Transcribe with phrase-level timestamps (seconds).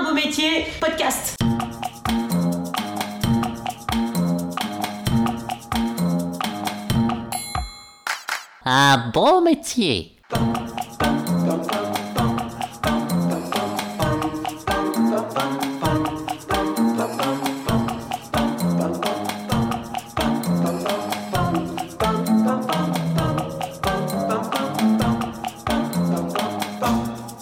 [0.00, 1.36] Un beau métier, podcast.
[8.64, 10.16] Un beau métier.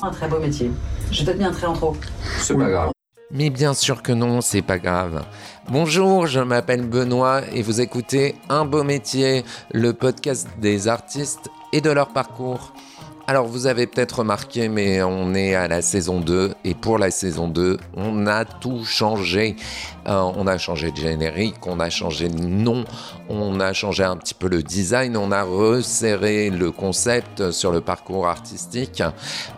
[0.03, 0.73] Un très beau métier.
[1.13, 1.95] Je te tenir un très en trop.
[3.31, 5.23] Mais bien sûr que non, c'est pas grave.
[5.69, 11.83] Bonjour, je m'appelle Benoît et vous écoutez Un beau métier, le podcast des artistes et
[11.83, 12.73] de leur parcours.
[13.31, 17.11] Alors vous avez peut-être remarqué, mais on est à la saison 2 et pour la
[17.11, 19.55] saison 2, on a tout changé.
[20.07, 22.87] Euh, on a changé de générique, on a changé de nom,
[23.29, 27.83] on a changé un petit peu le design, on a resserré le concept sur le
[27.83, 29.03] parcours artistique.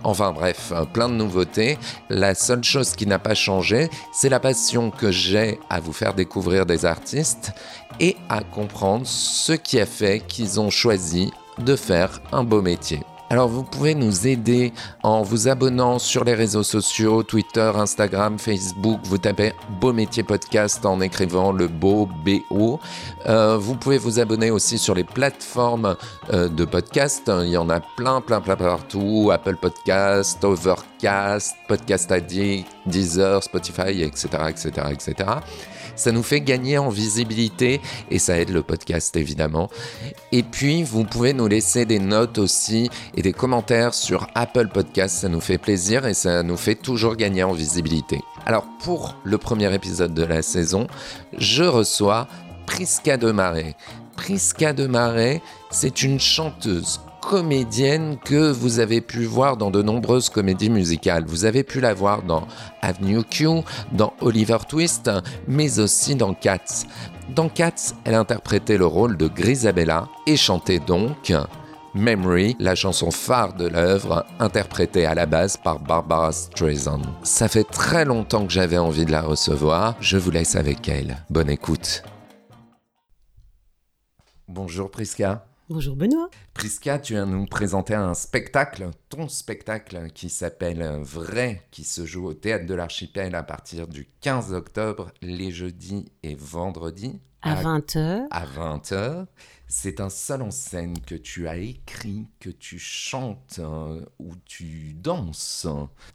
[0.03, 1.79] Enfin bref, plein de nouveautés.
[2.09, 6.15] La seule chose qui n'a pas changé, c'est la passion que j'ai à vous faire
[6.15, 7.53] découvrir des artistes
[8.01, 11.31] et à comprendre ce qui a fait qu'ils ont choisi
[11.61, 13.01] de faire un beau métier.
[13.33, 14.73] Alors vous pouvez nous aider
[15.05, 18.99] en vous abonnant sur les réseaux sociaux, Twitter, Instagram, Facebook.
[19.05, 22.81] Vous tapez Beau Métier Podcast en écrivant le beau BO.
[23.27, 25.97] Euh, vous pouvez vous abonner aussi sur les plateformes
[26.33, 27.31] euh, de podcast.
[27.45, 29.31] Il y en a plein, plein, plein partout.
[29.33, 35.15] Apple Podcast, Overcast, Podcast Addict, Deezer, Spotify, etc., etc., etc.
[36.01, 37.79] Ça nous fait gagner en visibilité
[38.11, 39.69] et ça aide le podcast évidemment.
[40.33, 45.19] Et puis, vous pouvez nous laisser des notes aussi et des commentaires sur Apple Podcast.
[45.19, 48.19] Ça nous fait plaisir et ça nous fait toujours gagner en visibilité.
[48.47, 50.87] Alors, pour le premier épisode de la saison,
[51.37, 52.29] je reçois
[52.65, 53.77] Prisca de Marais.
[54.17, 60.31] Prisca de Marais, c'est une chanteuse comédienne que vous avez pu voir dans de nombreuses
[60.31, 61.25] comédies musicales.
[61.27, 62.47] Vous avez pu la voir dans
[62.83, 65.11] Avenue Q, dans Oliver Twist,
[65.47, 66.87] mais aussi dans Cats.
[67.35, 71.33] Dans Cats, elle interprétait le rôle de Grisabella et chantait donc
[71.95, 77.03] Memory, la chanson phare de l'œuvre, interprétée à la base par Barbara Streisand.
[77.25, 81.17] Ça fait très longtemps que j'avais envie de la recevoir, je vous laisse avec elle.
[81.31, 82.05] Bonne écoute.
[84.47, 85.50] Bonjour Prisca.
[85.71, 86.29] Bonjour Benoît.
[86.53, 92.27] Prisca, tu viens nous présenter un spectacle, ton spectacle qui s'appelle Vrai, qui se joue
[92.27, 97.21] au Théâtre de l'Archipel à partir du 15 octobre, les jeudis et vendredis.
[97.43, 98.27] À 20h.
[98.33, 99.27] À 20h.
[99.73, 104.97] C'est un seul en scène que tu as écrit, que tu chantes, hein, où tu
[105.01, 105.65] danses,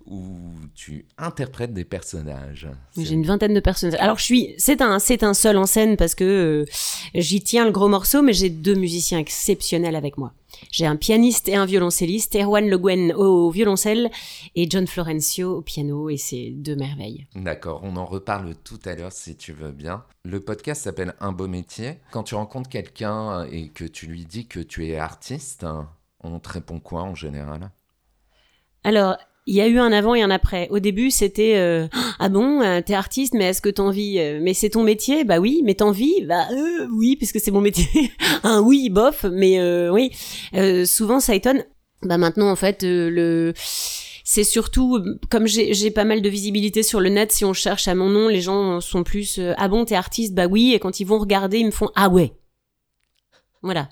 [0.06, 0.28] où
[0.76, 2.68] tu interprètes des personnages.
[2.98, 3.98] J'ai une vingtaine de personnages.
[4.02, 6.66] Alors je suis, c'est un, c'est un seul en scène parce que euh,
[7.14, 10.34] j'y tiens le gros morceau, mais j'ai deux musiciens exceptionnels avec moi.
[10.72, 14.10] J'ai un pianiste et un violoncelliste, Erwan Le Guen au violoncelle
[14.56, 17.28] et John Florencio au piano, et c'est deux merveilles.
[17.36, 20.04] D'accord, on en reparle tout à l'heure si tu veux bien.
[20.24, 22.00] Le podcast s'appelle Un beau métier.
[22.12, 25.66] Quand tu rencontres quelqu'un et que tu lui dis que tu es artiste,
[26.22, 27.72] on te répond quoi en général?
[28.84, 29.18] Alors,
[29.48, 30.68] il y a eu un avant et un après.
[30.72, 31.88] Au début, c'était euh,
[32.20, 35.24] ah bon, euh, t'es artiste, mais est-ce que t'en vis euh, Mais c'est ton métier?
[35.24, 36.26] Bah oui, mais t'en vis?
[36.26, 38.12] Bah euh, oui, puisque c'est mon métier.
[38.44, 40.12] un oui, bof, mais euh, oui.
[40.56, 41.64] Euh, souvent, ça étonne.
[42.02, 43.54] Bah maintenant, en fait, le
[44.28, 47.32] c'est surtout comme j'ai pas mal de visibilité sur le net.
[47.32, 50.48] Si on cherche à mon nom, les gens sont plus ah bon, t'es artiste Bah
[50.48, 50.74] oui.
[50.74, 52.34] Et quand ils vont regarder, ils me font ah ouais.
[53.62, 53.90] Voilà.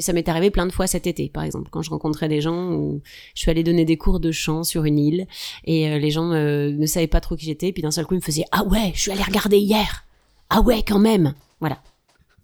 [0.00, 2.72] Ça m'est arrivé plein de fois cet été, par exemple, quand je rencontrais des gens
[2.72, 3.02] où
[3.34, 5.26] je suis allée donner des cours de chant sur une île
[5.64, 8.14] et euh, les gens euh, ne savaient pas trop qui j'étais, puis d'un seul coup
[8.14, 10.06] ils me faisaient ah ouais, je suis allée regarder hier.
[10.48, 11.34] Ah ouais, quand même.
[11.60, 11.82] Voilà.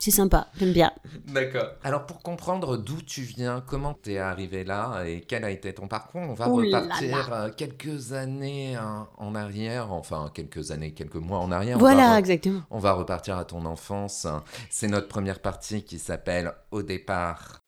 [0.00, 0.93] C'est sympa, j'aime bien.
[1.27, 1.66] D'accord.
[1.84, 5.88] Alors pour comprendre d'où tu viens, comment t'es arrivé là et quel a été ton
[5.88, 10.94] parcours, on va Ouh là repartir euh, quelques années hein, en arrière, enfin quelques années,
[10.94, 11.78] quelques mois en arrière.
[11.78, 12.62] Voilà, exactement.
[12.71, 14.27] On va repartir à ton enfance.
[14.71, 17.61] C'est notre première partie qui s'appelle Au départ.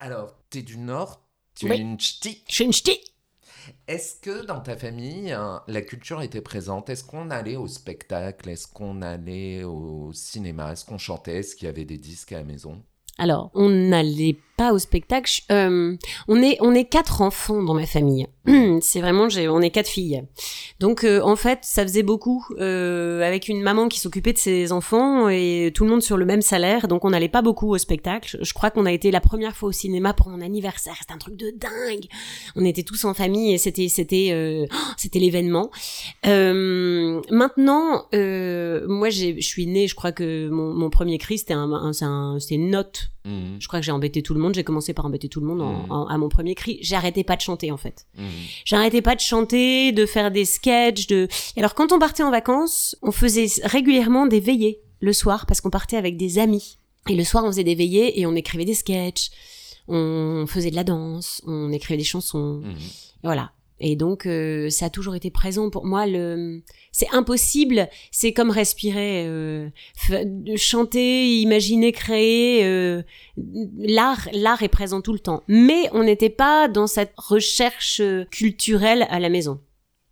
[0.00, 1.22] Alors, t'es du Nord,
[1.54, 2.42] tu es une ch'ti.
[2.48, 2.98] Je suis une ch'ti.
[3.86, 6.90] Est-ce que dans ta famille, hein, la culture était présente?
[6.90, 8.48] Est-ce qu'on allait au spectacle?
[8.48, 10.72] Est-ce qu'on allait au cinéma?
[10.72, 11.38] Est-ce qu'on chantait?
[11.38, 12.82] Est-ce qu'il y avait des disques à la maison?
[13.18, 15.30] Alors, on n'allait pas au spectacle.
[15.50, 15.96] Euh,
[16.28, 18.26] on est on est quatre enfants dans ma famille.
[18.80, 20.22] C'est vraiment j'ai on est quatre filles.
[20.80, 24.70] Donc euh, en fait, ça faisait beaucoup euh, avec une maman qui s'occupait de ses
[24.72, 26.88] enfants et tout le monde sur le même salaire.
[26.88, 28.38] Donc on n'allait pas beaucoup au spectacle.
[28.40, 30.94] Je crois qu'on a été la première fois au cinéma pour mon anniversaire.
[31.00, 32.04] C'était un truc de dingue.
[32.56, 34.66] On était tous en famille et c'était c'était euh,
[34.96, 35.70] c'était l'événement.
[36.26, 39.88] Euh, maintenant, euh, moi je suis née.
[39.88, 43.56] Je crois que mon, mon premier cri c'était un, un- c'est un- une note Mhm.
[43.58, 44.54] Je crois que j'ai embêté tout le monde.
[44.54, 45.90] J'ai commencé par embêter tout le monde en- Mhm.
[45.92, 46.78] en- à mon premier cri.
[46.82, 48.06] J'arrêtais pas de chanter en fait.
[48.18, 48.24] Mhm.
[48.64, 51.28] J'arrêtais pas de chanter, de faire des sketchs, de.
[51.56, 55.60] Et alors quand on partait en vacances, on faisait régulièrement des veillées le soir parce
[55.60, 56.78] qu'on partait avec des amis.
[57.08, 59.30] Et le soir, on faisait des veillées et on écrivait des sketchs,
[59.88, 62.62] on faisait de la danse, on écrivait des chansons.
[63.22, 63.52] Voilà.
[63.86, 66.06] Et donc euh, ça a toujours été présent pour moi.
[66.06, 67.90] Le, c'est impossible.
[68.10, 69.68] C'est comme respirer, euh,
[70.56, 72.64] chanter, imaginer, créer.
[72.64, 73.02] euh,
[73.76, 75.42] l'art, l'art est présent tout le temps.
[75.48, 79.60] Mais on n'était pas dans cette recherche euh, culturelle à la maison.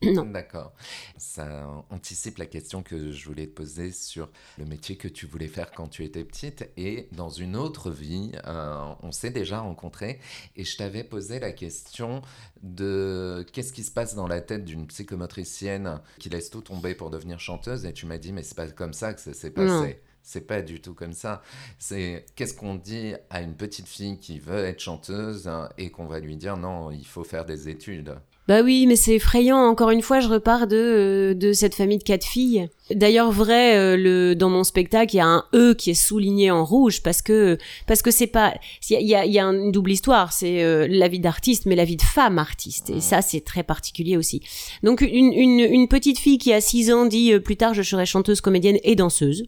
[0.03, 0.25] Non.
[0.33, 0.73] D'accord.
[1.17, 4.29] Ça anticipe la question que je voulais te poser sur
[4.59, 6.69] le métier que tu voulais faire quand tu étais petite.
[6.77, 10.21] Et dans une autre vie, euh, on s'est déjà rencontrés
[10.57, 12.23] et je t'avais posé la question
[12.63, 17.11] de qu'est-ce qui se passe dans la tête d'une psychomotricienne qui laisse tout tomber pour
[17.11, 17.85] devenir chanteuse.
[17.85, 19.69] Et tu m'as dit, mais c'est pas comme ça que ça s'est passé.
[19.69, 19.95] Non.
[20.25, 21.43] C'est pas du tout comme ça.
[21.79, 26.21] C'est qu'est-ce qu'on dit à une petite fille qui veut être chanteuse et qu'on va
[26.21, 28.15] lui dire non, il faut faire des études.
[28.53, 29.57] Bah oui, mais c'est effrayant.
[29.57, 32.69] Encore une fois, je repars de euh, de cette famille de quatre filles.
[32.95, 36.51] D'ailleurs, vrai, euh, le dans mon spectacle, il y a un E qui est souligné
[36.51, 37.57] en rouge parce que
[37.87, 38.53] parce que c'est pas
[38.91, 40.35] il y a, il y a- une double histoire.
[40.35, 42.91] C'est euh, la vie d'artiste, mais la vie de femme artiste.
[42.91, 44.43] Et ça, c'est très particulier aussi.
[44.83, 47.83] Donc une une une petite fille qui a 6 ans dit euh, plus tard je
[47.83, 49.45] serai chanteuse, comédienne et danseuse.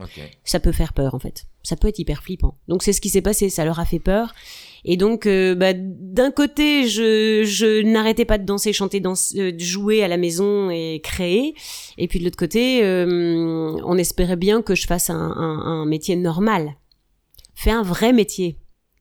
[0.00, 0.20] Ok.
[0.44, 1.44] ça peut faire peur en fait.
[1.68, 2.56] Ça peut être hyper flippant.
[2.66, 4.34] Donc c'est ce qui s'est passé, ça leur a fait peur.
[4.86, 9.52] Et donc euh, bah, d'un côté, je, je n'arrêtais pas de danser, chanter, danser, euh,
[9.58, 11.54] jouer à la maison et créer.
[11.98, 16.74] Et puis de l'autre côté, euh, on espérait bien que je fasse un, métier normal.
[17.54, 18.56] Fais un vrai métier.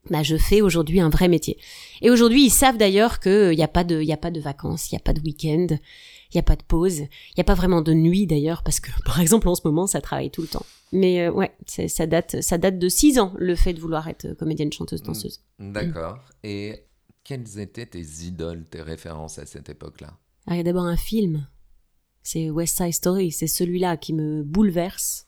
[0.09, 1.57] Bah, je fais aujourd'hui un vrai métier.
[2.01, 4.91] Et aujourd'hui, ils savent d'ailleurs qu'il n'y a pas de, y a pas de vacances,
[4.91, 5.67] il n'y a pas de week-end,
[6.33, 8.79] il n'y a pas de pause, il n'y a pas vraiment de nuit d'ailleurs, parce
[8.79, 10.65] que par exemple en ce moment, ça travaille tout le temps.
[10.91, 14.33] Mais euh, ouais, ça date, ça date de six ans le fait de vouloir être
[14.33, 15.41] comédienne, chanteuse, danseuse.
[15.59, 16.19] D'accord.
[16.44, 16.85] Et
[17.24, 20.18] quelles étaient tes idoles, tes références à cette époque-là?
[20.45, 21.45] Ah, il y a d'abord un film,
[22.24, 25.26] c'est West Side Story, c'est celui-là qui me bouleverse.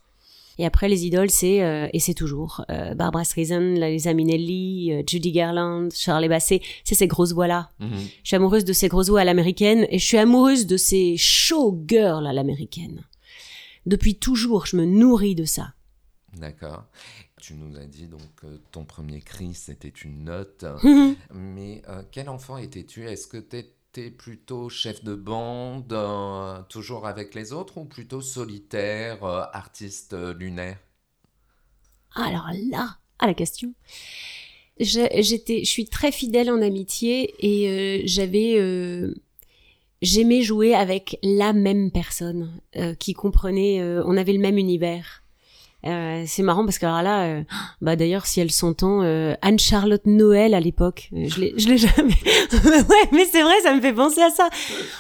[0.60, 5.04] Et après les idoles, c'est euh, et c'est toujours euh, Barbara Streisand, Liza Minnelli, euh,
[5.08, 7.70] Judy Garland, Charlie Basset, c'est ces grosses voix là.
[7.80, 7.98] Mhm.
[8.24, 11.16] Je suis amoureuse de ces grosses voix à l'américaine et je suis amoureuse de ces
[11.16, 13.06] showgirls à l'américaine.
[13.86, 15.76] Depuis toujours, je me nourris de ça.
[16.36, 16.84] D'accord.
[17.42, 20.66] Tu nous as dit donc que ton premier cri, c'était une note.
[21.34, 23.08] Mais quel enfant étais-tu?
[23.08, 28.22] Est-ce que tu étais plutôt chef de bande, euh, toujours avec les autres, ou plutôt
[28.22, 30.78] solitaire, euh, artiste euh, lunaire?
[32.16, 33.74] Alors là, à la question.
[34.80, 38.58] J'étais, je suis très fidèle en amitié et j'avais,
[40.02, 42.62] j'aimais jouer avec la même personne
[42.98, 43.84] qui comprenait.
[44.06, 45.22] on avait le même univers.
[45.86, 47.44] Euh, c'est marrant parce que alors là, euh,
[47.80, 51.70] bah d'ailleurs si elle s'entend, euh, Anne Charlotte Noël à l'époque, euh, je l'ai, je
[51.70, 52.14] l'ai jamais.
[52.66, 54.50] ouais, mais c'est vrai, ça me fait penser à ça.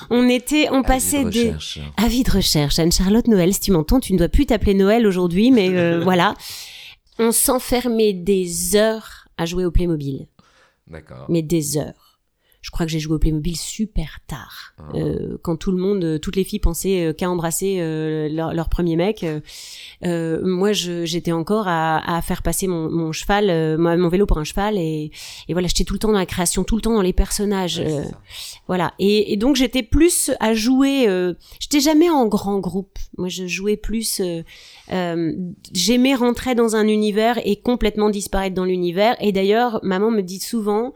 [0.09, 1.79] On était, on passait Avis de des recherche.
[1.97, 5.51] Avis de recherche, Anne-Charlotte Noël, si tu m'entends, tu ne dois plus t'appeler Noël aujourd'hui,
[5.51, 6.33] mais euh, voilà.
[7.17, 10.27] On s'enfermait des heures à jouer au Playmobil,
[10.87, 11.25] D'accord.
[11.27, 12.08] mais des heures.
[12.61, 14.83] Je crois que j'ai joué au Playmobil super tard, Ah.
[14.95, 18.67] euh, quand tout le monde, toutes les filles pensaient euh, qu'à embrasser euh, leur, leur
[18.67, 19.23] premier mec.
[19.23, 19.39] euh,
[20.05, 24.43] euh, moi, j'étais encore à, à faire passer mon, mon cheval, mon vélo pour un
[24.43, 25.09] cheval, et,
[25.47, 27.77] et voilà, j'étais tout le temps dans la création, tout le temps dans les personnages.
[27.79, 28.03] Ouais,
[28.67, 28.93] voilà.
[28.99, 31.07] Et, et donc j'étais plus à jouer.
[31.61, 32.99] J'étais jamais en grand groupe.
[33.17, 34.21] Moi, je jouais plus.
[35.73, 39.15] J'aimais rentrer dans un univers et complètement disparaître dans l'univers.
[39.21, 40.93] Et d'ailleurs, maman me dit souvent.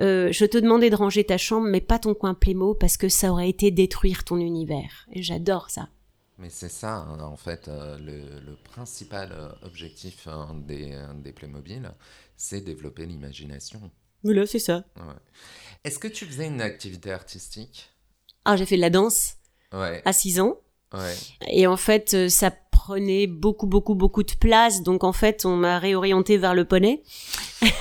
[0.00, 3.08] Euh, je te demandais de ranger ta chambre, mais pas ton coin Playmo, parce que
[3.08, 5.06] ça aurait été détruire ton univers.
[5.12, 5.88] Et j'adore ça.
[6.38, 11.32] Mais c'est ça, hein, en fait, euh, le, le principal euh, objectif hein, des, des
[11.32, 11.90] Playmobil,
[12.36, 13.80] c'est développer l'imagination.
[14.22, 14.84] Voilà, c'est ça.
[14.96, 15.14] Ouais.
[15.84, 17.90] Est-ce que tu faisais une activité artistique?
[18.44, 19.34] Ah, j'ai fait de la danse
[19.72, 20.58] Ouais, à 6 ans.
[20.94, 21.14] ouais.
[21.48, 24.82] Et en fait, ça prenait beaucoup, beaucoup, beaucoup de place.
[24.82, 27.02] Donc en fait, on m'a réorienté vers le poney.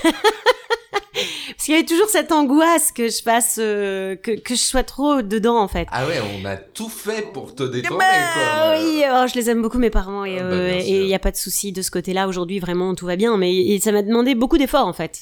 [1.57, 4.83] Parce qu'il y avait toujours cette angoisse que je fasse, euh, que, que je sois
[4.83, 5.87] trop dedans en fait.
[5.91, 8.79] Ah ouais, on a tout fait pour te détourner, Bah, quoi.
[8.79, 11.19] oui, oh, je les aime beaucoup mes parents et Ah, euh, bah, il n'y a
[11.19, 12.27] pas de souci de ce côté-là.
[12.27, 13.35] Aujourd'hui, vraiment, tout va bien.
[13.37, 15.21] Mais et ça m'a demandé beaucoup d'efforts en fait.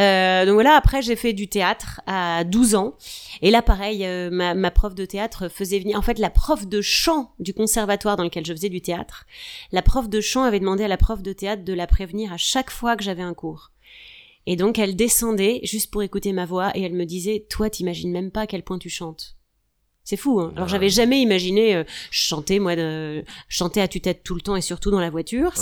[0.00, 2.94] Euh, donc voilà, après j'ai fait du théâtre à 12 ans.
[3.40, 5.96] Et là, pareil, euh, ma, ma prof de théâtre faisait venir.
[5.96, 9.26] En fait, la prof de chant du conservatoire dans lequel je faisais du théâtre,
[9.70, 12.36] la prof de chant avait demandé à la prof de théâtre de la prévenir à
[12.36, 13.70] chaque fois que j'avais un cours.
[14.50, 18.10] Et donc elle descendait juste pour écouter ma voix et elle me disait, toi, t'imagines
[18.10, 19.34] même pas à quel point tu chantes.
[20.04, 20.40] C'est fou.
[20.40, 20.52] Hein.
[20.56, 20.70] Alors Ouais.
[20.72, 24.90] j'avais jamais imaginé euh, chanter moi, de, chanter à tue-tête tout le temps et surtout
[24.90, 25.52] dans la voiture.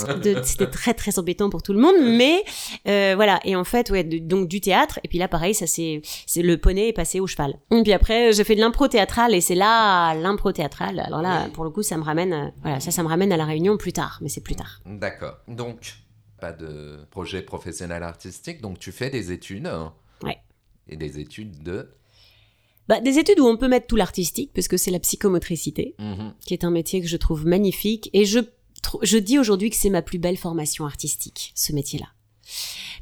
[0.43, 2.45] C'était très très embêtant pour tout le monde, mais
[2.87, 3.41] euh, voilà.
[3.43, 5.01] Et en fait, ouais, de- donc du théâtre.
[5.03, 7.59] Et puis là, pareil, ça c'est c'est le poney est passé au cheval.
[7.71, 11.01] Et puis après, j'ai fait de l'impro théâtrale et c'est là l'impro théâtrale.
[11.01, 13.37] Alors là, pour le coup, ça me ramène, à- voilà, ça ça me ramène à
[13.37, 14.79] la réunion plus tard, mais c'est plus tard.
[14.85, 15.33] D'accord.
[15.49, 15.93] Donc,
[16.39, 19.69] pas de projet professionnel artistique, donc tu fais des études.
[20.23, 20.37] Ouais.
[20.87, 21.89] Et des études de.
[22.87, 25.95] Bah, des études où on peut mettre tout l'artistique, parce que c'est la psychomotricité.
[25.99, 26.33] Mhm.
[26.39, 28.09] qui est un métier que je trouve magnifique.
[28.13, 28.39] Et je,
[29.01, 32.07] je dis aujourd'hui que c'est ma plus belle formation artistique, ce métier-là.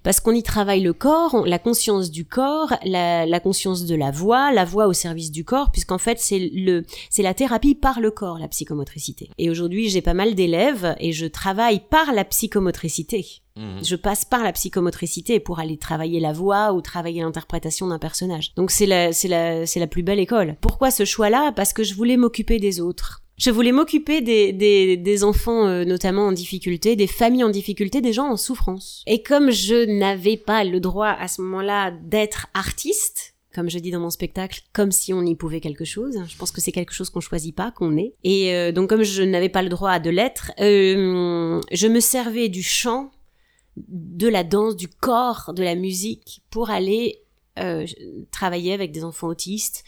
[0.04, 3.96] Parce qu'on y travaille le corps, on- la conscience du corps, la, la conscience de
[3.96, 7.74] la voix, la voix au service du corps, puisqu'en fait c'est le c'est la thérapie
[7.76, 9.30] par le corps, la psychomotricité.
[9.38, 13.26] Et aujourd'hui j'ai pas mal d'élèves et je travaille par la psychomotricité.
[13.58, 13.84] Mhm.
[13.84, 18.54] Je passe par la psychomotricité pour aller travailler la voix ou travailler l'interprétation d'un personnage.
[18.56, 20.56] Donc c'est la, c'est la, c'est la plus belle école.
[20.62, 21.52] Pourquoi ce choix-là?
[21.56, 23.22] Parce que je voulais m'occuper des autres.
[23.38, 28.02] Je voulais m'occuper des, des, des enfants euh, notamment en difficulté, des familles en difficulté,
[28.02, 29.04] des gens en souffrance.
[29.08, 33.92] Et comme je n'avais pas le droit à ce moment-là d'être artiste, comme je dis
[33.92, 36.22] dans mon spectacle, comme si on y pouvait quelque chose.
[36.28, 38.14] Je pense que c'est quelque chose qu'on choisit pas, qu'on est.
[38.24, 42.50] Et euh, donc comme je n'avais pas le droit de l'être, euh, je me servais
[42.50, 43.12] du chant
[43.78, 47.25] de la danse, du corps, de la musique pour aller
[47.60, 47.86] euh,
[48.32, 49.84] travailler avec des enfants autistes,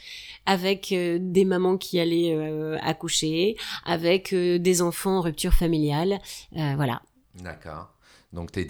[0.46, 6.20] avec euh, des mamans qui allaient euh, accoucher, avec euh, des enfants en rupture familiale.
[6.52, 7.02] Voilà.
[7.36, 7.94] D'accord.
[8.34, 8.66] Donc, tu es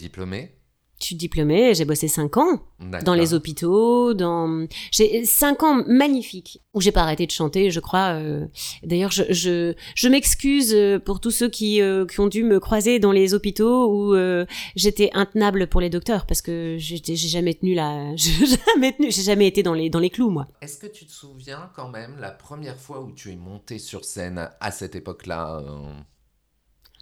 [0.99, 3.03] Je suis diplômée, j'ai bossé cinq ans D'accord.
[3.03, 7.79] dans les hôpitaux, dans j'ai cinq ans magnifiques où j'ai pas arrêté de chanter, je
[7.79, 8.15] crois.
[8.15, 8.47] euh,
[8.83, 12.59] D'ailleurs, je je, je m'excuse euh, pour tous ceux qui euh, qui ont dû me
[12.59, 17.53] croiser dans les hôpitaux où euh, j'étais intenable pour les docteurs parce que j'ai jamais
[17.53, 20.47] tenu la, j'ai jamais tenu, j'ai jamais été dans les dans les clous moi.
[20.61, 24.03] Est-ce que tu te souviens quand même la première fois où tu es monté sur
[24.03, 25.61] scène à cette époque-là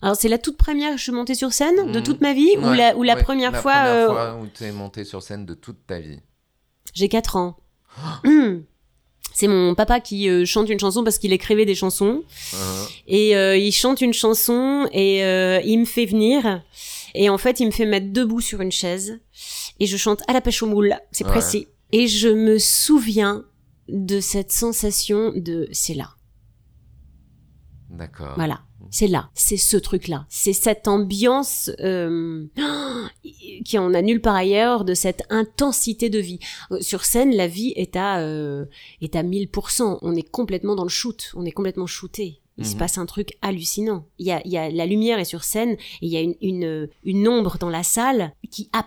[0.05, 2.03] Alors c'est la toute première que je suis montée sur scène de Mhm.
[2.03, 3.71] toute ma vie ou la ou la ouais, première la fois.
[3.73, 6.19] première euh, fois où tu es monté sur scène de toute ta vie.
[6.93, 7.57] J'ai 4 ans.
[8.23, 8.63] Hum.
[9.33, 12.23] C'est mon papa qui euh, chante une chanson parce qu'il écrivait des chansons.
[12.53, 16.61] Hein Et euh, il chante une chanson et euh, il me fait venir.
[17.15, 19.19] Et en fait, il me fait mettre debout sur une chaise.
[19.79, 20.95] Et je chante à la pêche au moule.
[21.11, 21.31] C'est Ouais.
[21.31, 21.67] précis.
[21.91, 23.43] Et je me souviens
[23.89, 26.11] de cette sensation de c'est là.
[27.89, 28.33] D'accord.
[28.35, 28.61] Voilà.
[28.97, 29.29] C'est là.
[29.33, 30.25] C'est ce truc-là.
[30.29, 32.45] C'est cette ambiance euh,
[33.65, 36.39] qui en a nulle part ailleurs de cette intensité de vie.
[36.71, 38.63] Euh, Sur scène, la vie est à, euh,
[39.01, 39.99] est à 1000%.
[40.01, 41.33] On est complètement dans le shoot.
[41.35, 42.39] On est complètement shooté.
[42.57, 42.79] Il se Mhm.
[42.79, 44.05] passe un truc hallucinant.
[44.17, 46.21] Il y a, il y a la lumière est sur scène et il y a
[46.21, 48.85] une, une, une ombre dans la salle qui happe.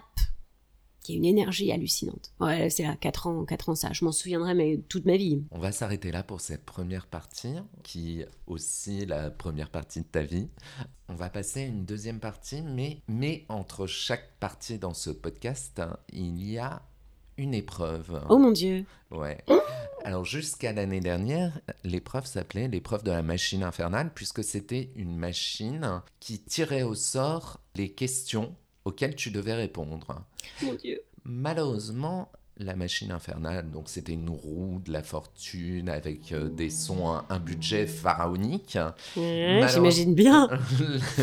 [1.09, 2.33] Qui une énergie hallucinante.
[2.39, 3.95] Ouais, c'est là, 4 ans, 4 ans ça.
[3.95, 5.43] Je m'en souviendrai mais toute ma vie.
[5.53, 10.07] On va s'arrêter là pour cette première partie, qui est aussi la première partie de
[10.07, 10.49] ta vie.
[11.09, 15.81] On va passer à une deuxième partie, mais, mais entre chaque partie dans ce podcast,
[16.13, 16.83] il y a
[17.39, 18.23] une épreuve.
[18.29, 18.85] Oh mon dieu.
[19.11, 19.39] Ouais.
[20.05, 26.03] Alors jusqu'à l'année dernière, l'épreuve s'appelait l'épreuve de la machine infernale, puisque c'était une machine
[26.21, 28.55] qui tirait au sort les questions
[28.89, 30.23] auxquelles tu devais répondre.
[30.63, 31.03] Mon dieu.
[31.25, 37.09] Malheureusement, la machine infernale, donc c'était une roue de la fortune avec euh, des sons,
[37.09, 38.77] un, un budget pharaonique.
[39.17, 40.49] Ouais, J'imagine bien.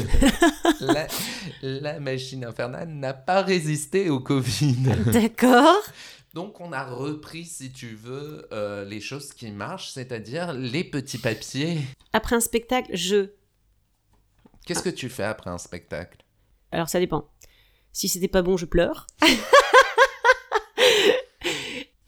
[0.80, 1.08] la,
[1.62, 4.78] la machine infernale n'a pas résisté au Covid.
[5.08, 5.82] D'accord.
[6.34, 11.18] Donc on a repris, si tu veux, euh, les choses qui marchent, c'est-à-dire les petits
[11.18, 11.80] papiers.
[12.14, 13.30] Après un spectacle, je.
[14.66, 16.18] Qu'est-ce que tu fais après un spectacle?
[16.72, 17.30] Alors ça dépend.
[17.96, 19.08] Si c'était pas bon, je pleure.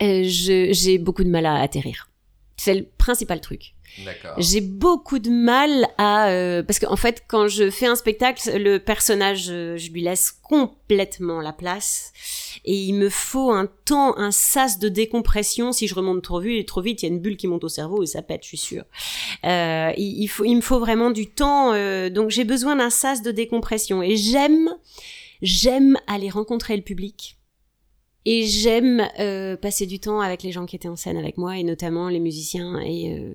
[0.04, 2.08] Euh, je- J'ai beaucoup de mal à atterrir.
[2.56, 3.74] C'est le principal truc.
[4.06, 4.36] D'accord.
[4.38, 8.78] J'ai beaucoup de mal à euh, parce qu'en fait quand je fais un spectacle, le
[8.78, 12.14] personnage, euh, je lui laisse complètement la place
[12.64, 15.72] et il me faut un temps, un sas de décompression.
[15.72, 17.70] Si je remonte trop vite, trop vite, il y a une bulle qui monte au
[17.70, 18.84] cerveau et ça pète, je suis sûre.
[19.46, 22.92] Euh, il, il faut, il me faut vraiment du temps, euh, donc j'ai besoin d'un
[22.92, 24.70] sas de décompression et j'aime,
[25.42, 27.38] j'aime aller rencontrer le public.
[28.30, 31.58] Et j'aime euh, passer du temps avec les gens qui étaient en scène avec moi,
[31.58, 33.34] et notamment les musiciens et, euh,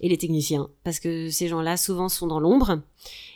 [0.00, 2.80] et les techniciens, parce que ces gens-là souvent sont dans l'ombre.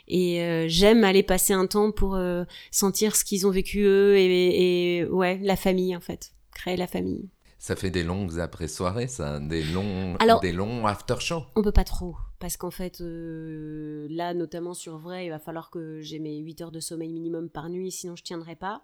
[0.07, 4.17] Et euh, j'aime aller passer un temps pour euh, sentir ce qu'ils ont vécu eux
[4.17, 7.27] et, et ouais, la famille en fait, créer la famille.
[7.65, 11.45] Ça fait des longues après-soirées, ça, des longs, Alors- des longs after-show.
[11.55, 15.71] On peut pas trop, parce qu'en fait, euh, là, notamment sur vrai, il va falloir
[15.71, 18.83] que j'ai mes 8 heures de sommeil minimum par nuit, sinon je tiendrai pas.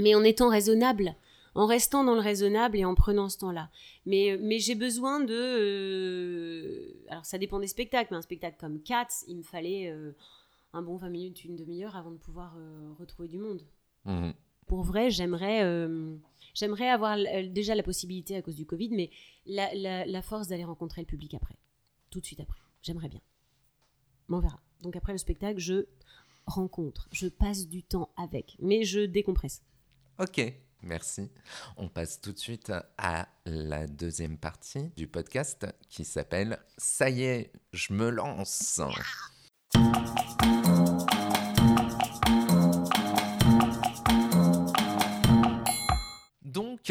[0.00, 1.14] Mais en étant raisonnable,
[1.54, 3.70] en restant dans le raisonnable et en prenant ce temps-là.
[4.04, 5.32] Mais, mais j'ai besoin de...
[5.32, 10.10] euh, alors ça dépend des spectacles, mais un spectacle comme Cats, il me fallait euh,
[10.72, 12.56] un bon 20 minutes, une demi-heure avant de pouvoir
[12.98, 13.62] retrouver du monde.
[14.06, 14.32] Mhm.
[14.66, 15.62] Pour vrai, j'aimerais...
[16.58, 19.10] euh, J'aimerais avoir l- déjà la possibilité à cause du Covid, mais
[19.46, 21.56] la force d'aller rencontrer le public après.
[22.10, 22.58] Tout de suite après.
[22.82, 23.20] J'aimerais bien.
[24.28, 24.60] Mais on verra.
[24.82, 25.86] Donc après le spectacle, je
[26.46, 29.62] rencontre, je passe du temps avec, mais je décompresse.
[30.18, 30.40] Ok,
[30.82, 31.28] merci.
[31.76, 37.22] On passe tout de suite à la deuxième partie du podcast qui s'appelle Ça y
[37.22, 38.80] est, je me lance.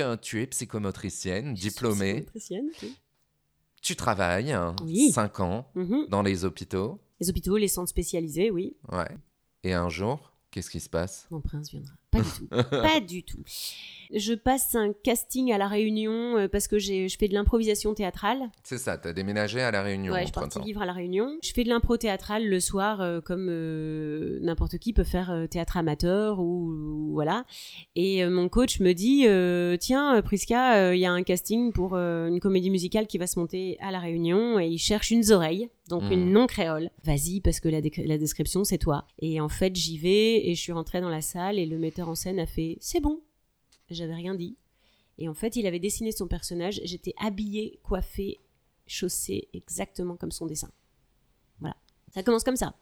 [0.01, 2.95] Donc, tu es psychomotricienne, diplômée, Psychomotricienne, oui.
[3.81, 5.11] tu travailles Oui.
[5.11, 6.07] 5 ans Mhm.
[6.09, 6.99] dans les hôpitaux.
[7.19, 8.75] Les hôpitaux, les centres spécialisés, oui.
[8.91, 9.09] Ouais.
[9.63, 11.27] Et un jour, qu'est-ce qui se passe?
[11.31, 11.93] Mon prince viendra.
[12.17, 12.47] Pas du tout.
[12.81, 13.39] Pas du tout.
[14.13, 17.93] Je passe un casting à La Réunion euh, parce que j'ai- je fais de l'improvisation
[17.93, 18.39] théâtrale.
[18.63, 20.93] C'est ça, tu as déménagé à La Réunion Ouais, je suis partie vivre à La
[20.93, 21.37] Réunion.
[21.43, 25.45] Je fais de l'impro théâtrale le soir, euh, comme euh, n'importe qui peut faire euh,
[25.47, 27.43] théâtre amateur ou, ou voilà.
[27.97, 31.73] Et euh, mon coach me dit euh, Tiens, Priska, euh, il y a un casting
[31.73, 35.11] pour euh, une comédie musicale qui va se monter à La Réunion et il cherche
[35.11, 36.11] une oreille, donc Mhm.
[36.11, 36.89] une non créole.
[37.03, 39.07] Vas-y, parce que la description, c'est toi.
[39.19, 42.09] Et en fait, j'y vais et je suis rentrée dans la salle et le metteur
[42.09, 43.21] en scène a fait C'est bon.
[43.89, 44.57] J'avais rien dit.
[45.17, 46.79] Et en fait, il avait dessiné son personnage.
[46.83, 48.37] J'étais habillée, coiffée,
[48.85, 50.69] chaussée exactement comme son dessin.
[51.59, 51.75] Voilà.
[52.13, 52.75] Ça commence comme ça.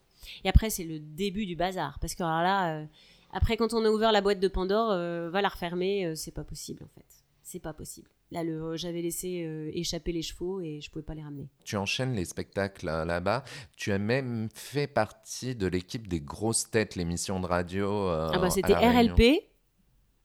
[0.43, 1.97] Et après, c'est le début du bazar.
[1.99, 2.85] Parce que alors là, euh,
[3.31, 6.31] après, quand on a ouvert la boîte de Pandore, euh, va la refermer, euh, c'est
[6.31, 7.05] pas possible en fait.
[7.43, 8.09] C'est pas possible.
[8.35, 11.47] Là, le, j'avais laissé euh, échapper les chevaux et je pouvais pas les ramener.
[11.63, 13.45] Tu enchaînes les spectacles euh, là-bas.
[13.77, 17.89] Tu as même fait partie de l'équipe des grosses têtes, l'émission de radio.
[18.09, 19.13] euh, ah bah, c'était Réunion.
[19.15, 19.45] RLP.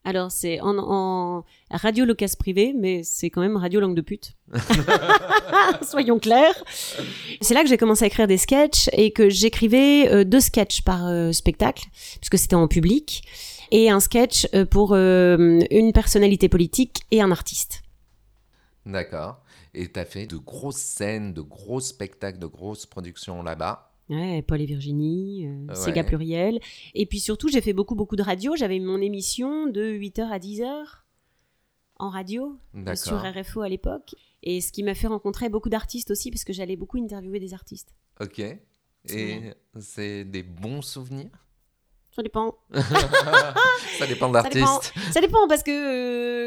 [0.02, 4.32] Alors, c'est en, en radio locas privé, mais c'est quand même radio langue de pute.
[5.82, 6.64] Soyons clairs.
[7.40, 10.82] C'est là que j'ai commencé à écrire des sketchs et que j'écrivais euh, deux sketchs
[10.82, 11.84] par euh, spectacle,
[12.20, 13.22] puisque c'était en public,
[13.70, 17.82] et un sketch euh, pour une personnalité politique et un artiste.
[18.86, 19.42] D'accord.
[19.74, 23.92] Et tu as fait de grosses scènes, de gros spectacles, de grosses productions là-bas.
[24.08, 25.74] Ouais, Paul et Virginie, euh, Ouais.
[25.76, 26.58] Sega Pluriel.
[26.94, 28.56] Et puis surtout, j'ai fait beaucoup, beaucoup de radio.
[28.56, 30.84] J'avais mon émission de 8h à 10h
[31.98, 32.82] en radio sur
[33.20, 33.22] D'accord.
[33.22, 34.14] RFO à l'époque.
[34.42, 37.52] Et ce qui m'a fait rencontrer beaucoup d'artistes aussi, parce que j'allais beaucoup interviewer des
[37.54, 37.94] artistes.
[38.20, 38.38] Ok.
[38.40, 38.58] Et
[39.08, 39.54] Ouais.
[39.78, 41.30] c'est des bons souvenirs?
[42.14, 42.56] Ça dépend.
[43.98, 44.66] Ça dépend de Ça dépend.
[44.66, 44.94] l'artiste.
[45.12, 45.70] Ça dépend parce que,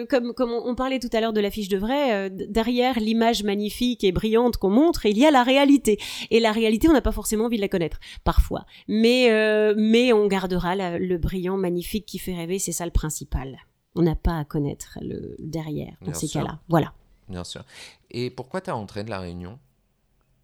[0.02, 3.00] euh, comme, comme on on parlait tout à l'heure de l'affiche de vrai, euh, derrière
[3.00, 6.00] l'image magnifique et brillante qu'on montre, il y a la réalité.
[6.32, 8.66] Et la réalité, on n'a pas forcément envie de la connaître, parfois.
[8.88, 12.92] Mais, euh, mais on gardera la- le brillant magnifique qui fait rêver, c'est ça le
[12.92, 13.58] principal.
[13.96, 16.60] On n'a pas à connaître le derrière dans Bien ces cas-là.
[16.70, 16.94] Voilà.
[17.30, 17.64] Bien sûr.
[18.12, 19.60] Et pourquoi tu es rentré de La Réunion?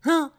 [0.06, 0.32] Hein?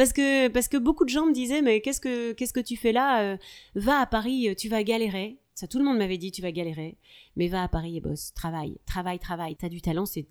[0.00, 2.74] Parce que, parce que beaucoup de gens me disaient, mais qu'est-ce que, qu'est-ce que tu
[2.74, 3.36] fais là Euh,
[3.74, 5.36] Va à Paris, euh, tu vas galérer.
[5.54, 6.96] Ça, tout le monde m'avait dit, tu vas galérer.
[7.36, 8.32] Mais va à Paris et bosse.
[8.32, 9.56] Travaille, travaille, travaille.
[9.56, 10.26] T'as du talent, c'est,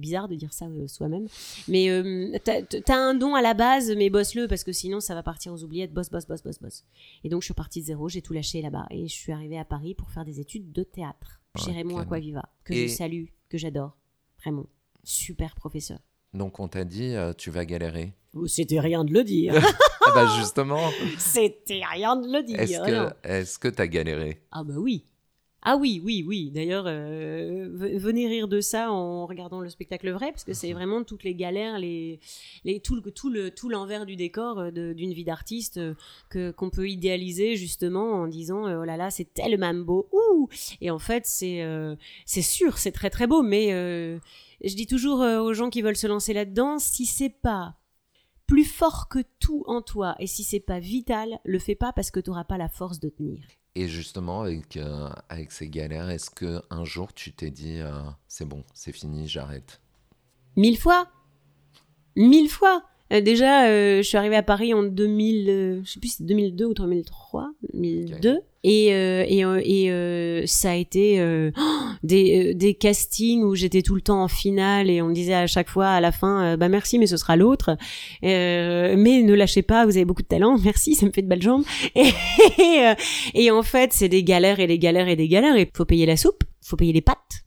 [0.00, 1.28] bizarre de dire ça euh, soi-même.
[1.68, 5.22] Mais euh, t'as, un don à la base, mais bosse-le, parce que sinon, ça va
[5.22, 5.92] partir aux oubliettes.
[5.92, 6.84] Bosse, bosse, bosse, bosse, bosse.
[7.22, 8.88] Et donc, je suis partie de zéro, j'ai tout lâché là-bas.
[8.90, 11.40] Et je suis arrivée à Paris pour faire des études de théâtre.
[11.60, 11.76] Chez Ok.
[11.76, 13.96] Raymond Aquaviva, que Et- je salue, que j'adore.
[14.40, 14.66] Vraiment.
[15.04, 16.00] Super professeur.
[16.34, 18.14] Donc on t'a dit euh, tu vas galérer.
[18.46, 19.54] C'était rien de le dire.
[20.06, 20.80] ah bah justement,
[21.18, 22.60] C'était rien de le dire.
[22.60, 24.42] est-ce que est-ce que t'as galéré?
[24.50, 25.04] Ah bah oui.
[25.64, 26.50] Ah oui, oui, oui.
[26.50, 30.72] D'ailleurs, euh, ve- venez rire de ça en regardant le spectacle vrai, parce que c'est
[30.78, 32.18] vraiment toutes les galères, les,
[32.64, 35.94] les, tout, le, tout, le, tout l'envers du décor euh, d'une vie d'artiste euh,
[36.30, 40.08] que, qu'on peut idéaliser justement en disant oh là là, c'est tellement beau.
[40.10, 40.48] Ouh
[40.80, 41.94] Et en fait, c'est, euh,
[42.26, 44.18] c'est sûr, c'est très très beau, mais euh,
[44.64, 47.76] je dis toujours aux gens qui veulent se lancer là-dedans, si c'est pas
[48.52, 50.14] plus fort que tout en toi.
[50.18, 53.00] Et si c'est pas vital, le fais pas parce que tu n'auras pas la force
[53.00, 53.42] de tenir.
[53.74, 58.02] Et justement avec euh, avec ces galères, est-ce que un jour tu t'es dit euh,
[58.28, 59.80] c'est bon, c'est fini, j'arrête?
[60.56, 61.08] Mille fois.
[62.14, 66.00] Mille fois Euh, Déjà, euh, je suis arrivée à Paris en 2000, euh, je sais
[66.00, 68.40] plus si c'est 2002 ou 2003, 2002.
[68.64, 71.50] Et, euh, et, et ça a été euh,
[72.02, 75.34] des, euh, des castings où j'étais tout le temps en finale et on me disait
[75.34, 77.76] à chaque fois à la fin, bah merci, mais ce sera l'autre.
[78.24, 81.28] Euh, mais ne lâchez pas, vous avez beaucoup de talent, merci, ça me fait de
[81.28, 81.64] belles jambes.
[81.94, 82.02] Et,
[82.58, 82.94] et, euh,
[83.34, 85.56] et en fait, c'est des galères et des galères et des galères.
[85.56, 87.44] Et faut payer la soupe, faut payer les pâtes.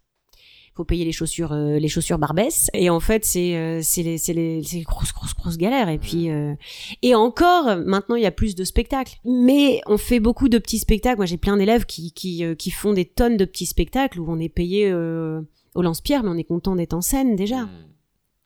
[0.75, 2.69] Faut payer les chaussures, euh, les chaussures Barbès.
[2.73, 5.89] Et en fait, c'est euh, c'est les c'est les c'est les grosses grosses grosses galères.
[5.89, 6.53] Et puis euh,
[7.01, 10.79] et encore, maintenant il y a plus de spectacles, mais on fait beaucoup de petits
[10.79, 11.17] spectacles.
[11.17, 14.25] Moi, j'ai plein d'élèves qui qui euh, qui font des tonnes de petits spectacles où
[14.29, 17.63] on est payé au lance-pierre, mais on est content d'être en scène déjà.
[17.63, 17.69] Mm.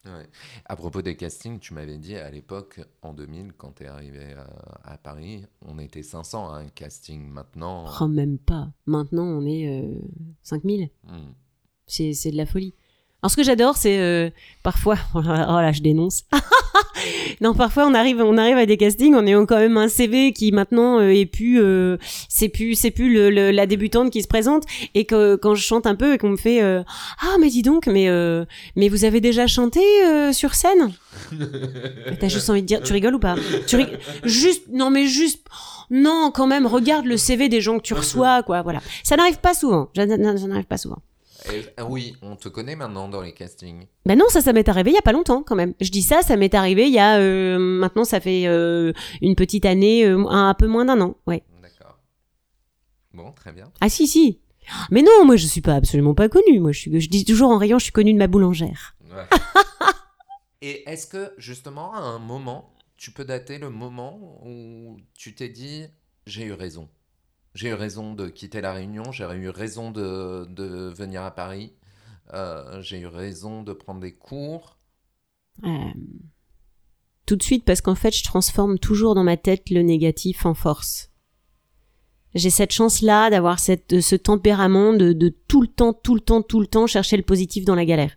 [0.05, 0.27] Ouais.
[0.65, 4.33] À propos des castings, tu m'avais dit à l'époque, en 2000, quand tu es arrivé
[4.33, 7.27] à, à Paris, on était 500 à un casting.
[7.27, 8.71] Maintenant, Oh, même pas.
[8.85, 9.99] Maintenant, on est euh,
[10.43, 10.89] 5000.
[11.03, 11.09] mm.
[11.89, 12.73] C'est, de la folie.
[13.21, 14.29] Alors, ce que j'adore, c'est euh,
[14.63, 14.97] parfois.
[15.15, 16.23] Oh là, je dénonce.
[17.41, 20.31] non, parfois, on arrive, on arrive à des castings, on est quand même un CV
[20.31, 21.59] qui maintenant euh, est plus.
[21.61, 21.97] euh,
[22.29, 24.63] c'est plus, c'est plus le, la débutante qui se présente.
[24.95, 27.87] Et que quand je chante un peu et qu'on me fait Ah, mais dis donc,
[27.87, 28.07] mais,
[28.77, 29.81] mais vous avez déjà chanté
[30.31, 30.93] sur scène?
[32.19, 33.35] T'as juste envie de dire, tu rigoles ou pas?
[33.67, 33.77] Tu
[34.23, 35.45] Juste, non mais juste,
[35.89, 38.79] non quand même, regarde le CV des gens que tu reçois, quoi, voilà.
[39.03, 40.99] Ça n'arrive pas souvent, ça n'arrive pas souvent.
[41.53, 43.87] Et- ah oui, on te connaît maintenant dans les castings.
[44.05, 45.73] Ben non, ça, ça m'est arrivé il y a pas longtemps quand même.
[45.79, 49.35] Je dis ça, ça m'est arrivé il y a, euh, maintenant ça fait euh, une
[49.35, 51.43] petite année, euh, un, un peu moins d'un an, ouais.
[51.61, 51.97] D'accord.
[53.13, 53.71] Bon, très bien.
[53.81, 54.41] Ah si, si.
[54.91, 57.49] Mais non, moi je suis pas absolument pas connue, moi je, suis, je dis toujours
[57.51, 58.95] en rayon, je suis connue de ma boulangère.
[59.11, 59.25] Ouais.
[60.61, 65.47] Et est-ce que, justement, à un moment, tu peux dater le moment où tu t'es
[65.49, 65.85] dit
[66.27, 66.89] j'ai eu raison?
[67.55, 71.73] J'ai eu raison de quitter La Réunion, j'ai eu raison de, venir à Paris,
[72.33, 74.77] euh, j'ai eu raison de prendre des cours.
[75.63, 75.91] Euh,
[77.25, 80.53] tout de suite parce qu'en fait, je transforme toujours dans ma tête le négatif en
[80.53, 81.09] force.
[82.35, 86.59] J'ai cette chance-là d'avoir ce tempérament de, de tout le temps, tout le temps, tout
[86.59, 88.13] le temps chercher le positif dans la galère.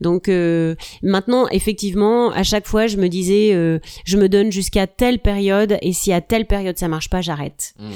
[0.00, 4.86] Donc euh, maintenant, effectivement, à chaque fois, je me disais, euh, je me donne jusqu'à
[4.86, 7.74] telle période, et si à telle période ça marche pas, j'arrête.
[7.78, 7.90] Hmm.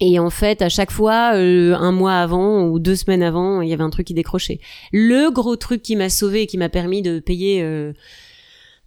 [0.00, 3.68] Et en fait, à chaque fois, euh, un mois avant ou deux semaines avant, il
[3.68, 4.60] y avait un truc qui décrochait.
[4.92, 7.92] Le gros truc qui m'a sauvé et qui m'a permis de payer euh,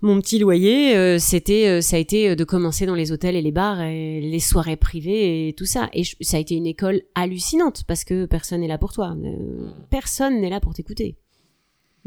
[0.01, 3.35] mon petit loyer, euh, c'était, euh, ça a été euh, de commencer dans les hôtels
[3.35, 5.89] et les bars et les soirées privées et tout ça.
[5.91, 9.15] Et je- ça a été une école hallucinante parce que personne n'est là pour toi.
[9.17, 11.15] Euh, personne n'est là pour t'écouter.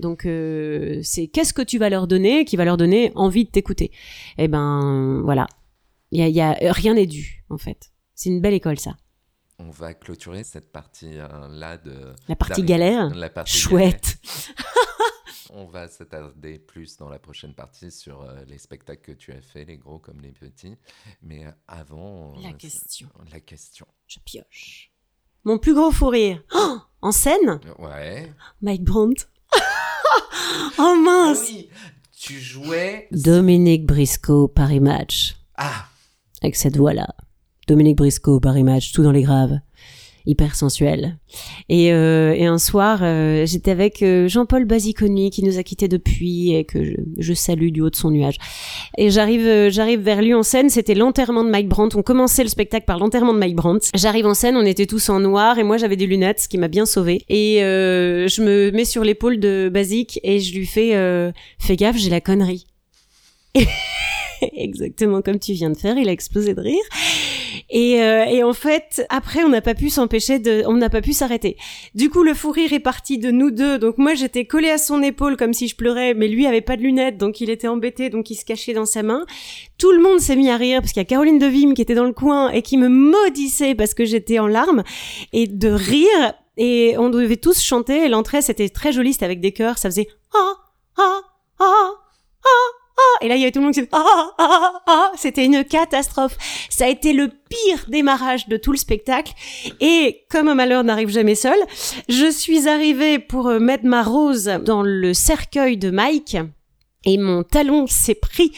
[0.01, 3.51] Donc euh, c'est qu'est-ce que tu vas leur donner qui va leur donner envie de
[3.51, 3.93] t'écouter?
[4.39, 5.47] Eh ben voilà,
[6.11, 7.93] il y a, y a rien n'est dû en fait.
[8.15, 8.97] C'est une belle école ça.
[9.59, 12.15] On va clôturer cette partie-là de...
[12.29, 14.19] La partie galère La partie Chouette.
[15.53, 19.43] On va s'attarder plus dans la prochaine partie sur euh, les spectacles que tu as
[19.43, 20.77] fait, les gros comme les petits.
[21.23, 22.35] Mais euh, avant...
[22.41, 23.09] La euh, question.
[23.33, 23.87] La question.
[24.07, 24.93] Je pioche.
[25.45, 26.43] Mon plus gros fou rire.
[26.55, 27.61] Oh, en scène?
[27.79, 28.33] Ouais.
[28.63, 29.27] Mike Brandt.
[30.79, 31.69] oh Ah mince oui,
[32.19, 33.09] tu jouais...
[33.13, 35.37] Dominique Briscoe, Paris Match.
[35.57, 35.87] Ah,
[36.43, 37.09] Avec cette voix-là.
[37.67, 39.61] Dominique Briscoe, Paris Match, tout dans les graves.
[40.27, 41.19] Hyper sensuel.
[41.69, 45.89] Et, euh, et un soir, euh, j'étais avec euh, Jean-Paul Basiconi qui nous a quittés
[45.89, 48.37] depuis et que je, je salue du haut de son nuage.
[48.99, 50.69] Et j'arrive, euh, j'arrive vers lui en scène.
[50.69, 51.97] C'était l'enterrement de Mike Brandt.
[51.97, 53.89] On commençait le spectacle par l'enterrement de Mike Brandt.
[53.95, 56.59] J'arrive en scène, on était tous en noir et moi j'avais des lunettes, ce qui
[56.59, 57.23] m'a bien sauvé.
[57.29, 61.77] Et euh, je me mets sur l'épaule de Basic et je lui fais, euh, fais
[61.77, 62.67] gaffe, j'ai la connerie.
[64.57, 66.83] Exactement comme tu viens de faire, il a explosé de rire.
[67.71, 71.01] Et, euh, et en fait, après, on n'a pas pu s'empêcher de, on n'a pas
[71.01, 71.57] pu s'arrêter.
[71.95, 73.79] Du coup, le fou rire est parti de nous deux.
[73.79, 76.77] Donc moi, j'étais collée à son épaule comme si je pleurais, mais lui avait pas
[76.77, 79.25] de lunettes, donc il était embêté, donc il se cachait dans sa main.
[79.79, 81.95] Tout le monde s'est mis à rire parce qu'il y a Caroline Devim qui était
[81.95, 84.83] dans le coin et qui me maudissait parce que j'étais en larmes
[85.33, 86.35] et de rire.
[86.57, 88.09] Et on devait tous chanter.
[88.09, 89.79] L'entrée, c'était très joli, c'était avec des chœurs.
[89.79, 90.55] Ça faisait ah
[90.99, 91.21] ah
[91.61, 92.00] ah.
[93.21, 95.13] Et là, il y avait tout le monde qui faisait ah ah ah ah.
[95.17, 96.37] C'était une catastrophe.
[96.69, 99.33] Ça a été le pire démarrage de tout le spectacle.
[99.81, 101.59] Et comme un malheur n'arrive jamais seul,
[102.09, 106.37] je suis arrivée pour euh, mettre ma rose dans le cercueil de Mike.
[107.07, 108.53] Et mon talon s'est pris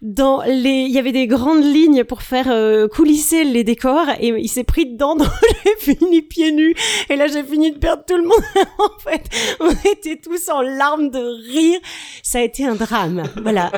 [0.00, 0.84] dans les.
[0.86, 4.62] Il y avait des grandes lignes pour faire euh, coulisser les décors et il s'est
[4.64, 5.16] pris dedans.
[5.16, 5.28] Donc
[5.64, 6.74] j'ai fini pieds nus.
[7.08, 8.44] Et là j'ai fini de perdre tout le monde.
[8.78, 11.18] en fait, on était tous en larmes de
[11.52, 11.80] rire.
[12.22, 13.24] Ça a été un drame.
[13.42, 13.72] Voilà.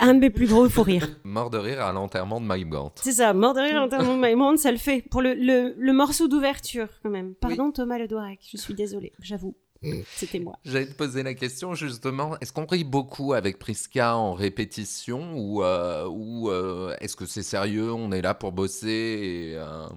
[0.00, 1.08] Un de mes plus gros fous rires.
[1.24, 3.00] mort de rire à l'enterrement de Mike Brandt.
[3.04, 5.04] C'est ça, mort de rire en termes de Maïmonde, ça le fait.
[5.08, 7.34] Pour le, le, le morceau d'ouverture, quand même.
[7.34, 9.54] Pardon, Thomas Le Doirec, je suis désolée, j'avoue.
[10.14, 10.58] C'était moi.
[10.64, 15.62] J'allais te poser la question justement, est-ce qu'on rit beaucoup avec Priska en répétition ou,
[15.62, 19.88] euh, ou euh, est-ce que c'est sérieux, on est là pour bosser et, euh,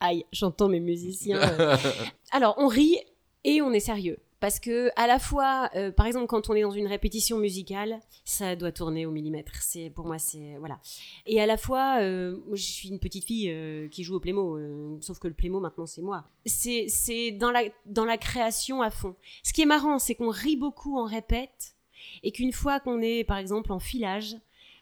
[0.00, 1.40] Aïe, j'entends mes musiciens.
[2.30, 2.98] Alors, on rit
[3.44, 4.18] et on est sérieux.
[4.44, 7.98] Parce que à la fois, euh, par exemple, quand on est dans une répétition musicale,
[8.26, 9.54] ça doit tourner au millimètre.
[9.62, 10.78] C'est pour moi, c'est voilà.
[11.24, 14.98] Et à la fois, euh, je suis une petite fille euh, qui joue au euh,
[15.00, 16.26] sauf que le Playmo maintenant c'est moi.
[16.44, 19.16] C'est c'est dans la dans la création à fond.
[19.44, 21.74] Ce qui est marrant, c'est qu'on rit beaucoup en répète
[22.22, 24.36] et qu'une fois qu'on est, par exemple, en filage.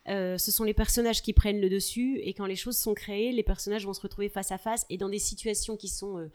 [0.09, 3.44] ce sont les personnages qui prennent le dessus et quand les choses sont créées, les
[3.44, 6.29] personnages vont se retrouver face à face et dans des situations qui sont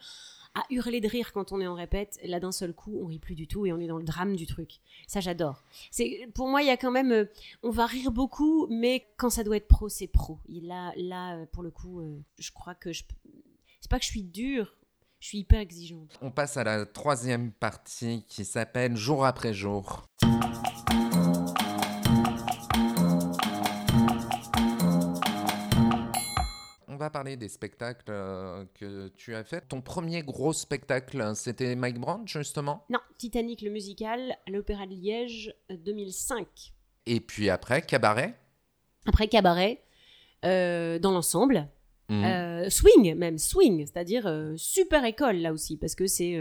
[0.58, 2.18] à hurler de rire quand on est en répète.
[2.24, 4.34] Là, d'un seul coup, on rit plus du tout et on est dans le drame
[4.34, 4.80] du truc.
[5.06, 5.62] Ça, j'adore.
[5.90, 7.24] C'est pour moi, il y a quand même, euh,
[7.62, 10.38] on va rire beaucoup, mais quand ça doit être pro, c'est pro.
[10.48, 13.04] Et là, là, euh, pour le coup, euh, je crois que je,
[13.80, 14.74] c'est pas que je suis dure,
[15.20, 16.18] je suis hyper exigeante.
[16.22, 20.06] On passe à la troisième partie qui s'appelle Jour après jour.
[27.08, 29.62] Va parler des spectacles euh, que tu as fait.
[29.66, 32.84] Ton premier gros spectacle, c'était Mike Brandt, justement?
[32.90, 36.46] Non, Titanic le musical à l'Opéra de Liège euh, 2005.
[37.06, 38.38] Et puis après, Cabaret?
[39.06, 39.82] Après Cabaret,
[40.44, 41.66] euh, dans l'ensemble.
[42.10, 46.38] Euh, swing même, swing, c'est-à-dire euh, super école là aussi, parce que c'est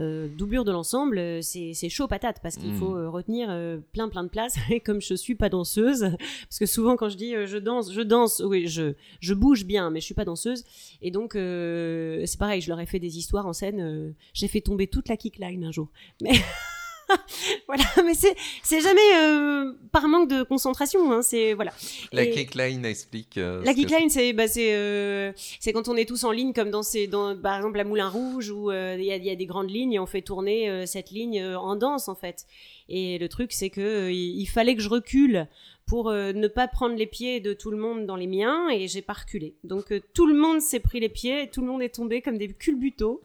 [0.00, 2.78] euh, doublure de l'ensemble, euh, c'est chaud patate, parce qu'il Mm.
[2.78, 3.48] faut euh, retenir
[3.92, 6.10] plein plein de places, et comme je suis pas danseuse,
[6.48, 9.90] parce que souvent quand je dis je danse, je danse, oui, je, je bouge bien,
[9.90, 10.64] mais je suis pas danseuse,
[11.02, 14.86] et donc c'est pareil, je leur ai fait des histoires en scène, j'ai fait tomber
[14.86, 15.88] toute la kickline un jour,
[16.22, 16.32] mais...
[17.66, 21.72] voilà, mais c'est c'est jamais euh, par manque de concentration, hein, c'est voilà.
[22.12, 23.36] La Et- kickline explique.
[23.38, 26.70] euh, la kickline, c'est bah, c'est euh, c'est quand on est tous en ligne, comme
[26.70, 29.70] dans ces dans par exemple la Moulin Rouge où il y, y a des grandes
[29.70, 32.46] lignes et on fait tourner cette ligne en danse en fait.
[32.88, 35.46] Et le truc, c'est que il fallait que je recule
[35.90, 38.86] pour euh, ne pas prendre les pieds de tout le monde dans les miens et
[38.86, 39.56] j'ai pas reculé.
[39.64, 42.22] Donc euh, tout le monde s'est pris les pieds, et tout le monde est tombé
[42.22, 43.20] comme des culbutos.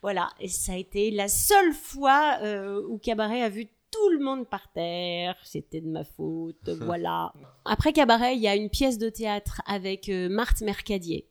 [0.00, 4.20] Voilà, et ça a été la seule fois euh, où Cabaret a vu tout le
[4.20, 7.30] monde par terre, c'était de ma faute, voilà.
[7.66, 11.26] Après Cabaret, il y a une pièce de théâtre avec Marthe Mercadier.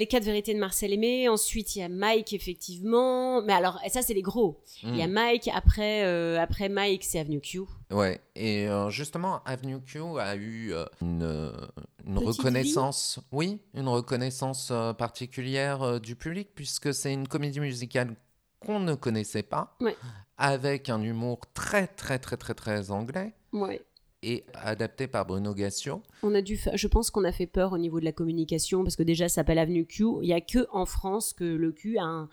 [0.00, 1.28] Les quatre vérités de Marcel Aimé.
[1.28, 3.42] Ensuite, il y a Mike, effectivement.
[3.42, 4.58] Mais alors, ça, c'est les gros.
[4.82, 5.12] Il y a Mm.
[5.12, 5.50] Mike.
[5.52, 7.60] Après, euh, après Mike, c'est Avenue Q.
[7.90, 16.00] Ouais, et euh, justement, Avenue Q a eu euh, une, reconnaissance, oui, une reconnaissance particulière
[16.00, 18.16] du public, puisque c'est une comédie musicale
[18.58, 19.96] qu'on ne connaissait pas, Ouais.
[20.38, 23.82] avec un humour très, très, très, très, très anglais, Ouais.
[24.22, 26.02] Et adapté par Bruno Gassio.
[26.22, 28.82] On a dû fa- je pense qu'on a fait peur au niveau de la communication
[28.84, 30.04] parce que déjà ça s'appelle Avenue Q.
[30.22, 32.28] Il y a que en France que le Q a, un-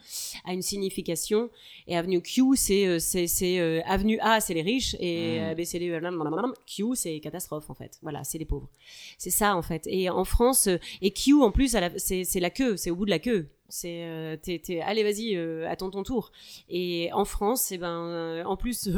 [0.45, 1.49] a une signification
[1.87, 5.43] et Avenue Q c'est euh, c'est c'est, euh, Avenue A c'est les riches et Mm.
[5.43, 7.97] euh, ABCD blablabla, Q c'est catastrophe en fait.
[8.01, 8.69] Voilà, c'est les pauvres.
[9.17, 9.83] C'est ça en fait.
[9.87, 10.67] Et en France
[11.01, 13.47] et Q en plus la- c'est c'est la queue, c'est au bout de la queue.
[13.69, 16.31] C'est euh, t'es- allez vas-y euh, attends ton tour.
[16.69, 18.89] Et en France et ben euh, en plus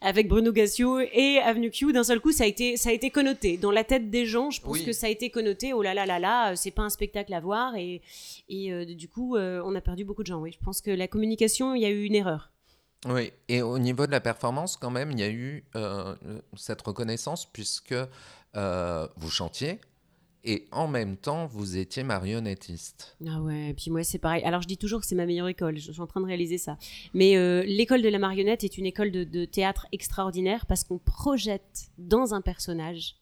[0.00, 3.10] avec Bruno Gassio et Avenue Q d'un seul coup ça a été ça a été
[3.10, 4.84] connoté dans la tête des gens je pense Oui.
[4.86, 7.40] que ça a été connoté oh là là là là c'est pas un spectacle à
[7.40, 8.00] voir et
[8.48, 11.74] et du coup on a perdu beaucoup de gens oui je pense que la communication
[11.74, 12.52] il y a eu une erreur
[13.06, 15.64] Oui, et au niveau de la performance, quand même, il y a eu
[16.56, 17.94] cette reconnaissance, puisque
[18.54, 19.78] vous chantiez,
[20.46, 23.16] et en même temps, vous étiez marionnettiste.
[23.28, 24.44] ah ouais et puis moi c'est pareil.
[24.44, 25.76] Alors je dis toujours que c'est ma meilleure école.
[25.76, 26.78] Je, suis en train de réaliser ça.
[27.14, 31.90] Mais euh, l'école de la marionnette est une école de, théâtre extraordinaire parce qu'on projette
[31.98, 33.16] dans un personnage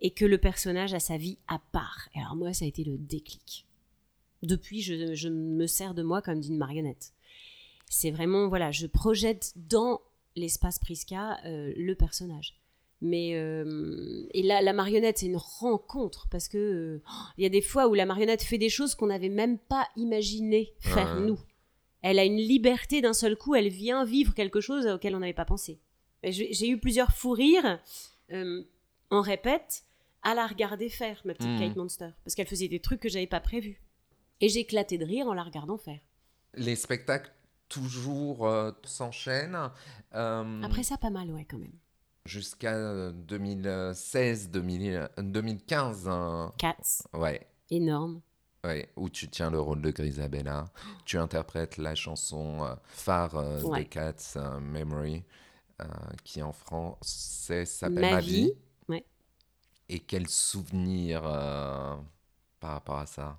[0.00, 2.08] et que le personnage a sa vie à part.
[2.14, 3.66] Et alors moi ça a été le déclic.
[4.44, 7.14] Depuis je, je me sers de moi comme d'une marionnette.
[7.90, 10.00] C'est vraiment voilà je projette dans
[10.36, 12.54] l'espace Prisca euh, le personnage
[13.00, 17.02] mais euh, et là la marionnette c'est une rencontre parce que euh,
[17.36, 19.86] il y a des fois où la marionnette fait des choses qu'on n'avait même pas
[19.96, 21.26] imaginé faire Ouais.
[21.26, 21.38] nous
[22.02, 25.32] elle a une liberté d'un seul coup elle vient vivre quelque chose auquel on n'avait
[25.32, 25.78] pas pensé
[26.24, 27.78] j'ai eu plusieurs fous rires
[28.32, 28.62] euh,
[29.10, 29.84] en répète
[30.22, 31.60] à la regarder faire ma petite Mhm.
[31.60, 33.80] Kate Monster parce qu'elle faisait des trucs que j'avais pas prévus
[34.40, 36.00] et j'éclatais de rire en la regardant faire
[36.54, 37.32] Les spectacles
[37.68, 38.50] toujours
[38.84, 39.56] s'enchaînent.
[40.10, 41.78] après ça pas mal ouais quand même
[42.32, 46.08] Jusqu'à euh, 2016, 2000, 2015.
[46.08, 46.52] hein.
[46.58, 47.46] Cats Ouais.
[47.70, 48.20] énorme
[48.64, 50.66] Ouais, où tu tiens le rôle de Grisabella,
[51.06, 53.84] tu interprètes la chanson euh, phare euh, Ouais.
[53.84, 55.24] de Cats, euh, Memory,
[55.80, 55.84] euh,
[56.22, 58.42] qui en français s'appelle Ma Ma, vie.
[58.42, 58.52] vie.
[58.90, 59.06] Ouais.
[59.88, 63.38] Et quel souvenir par rapport à ça?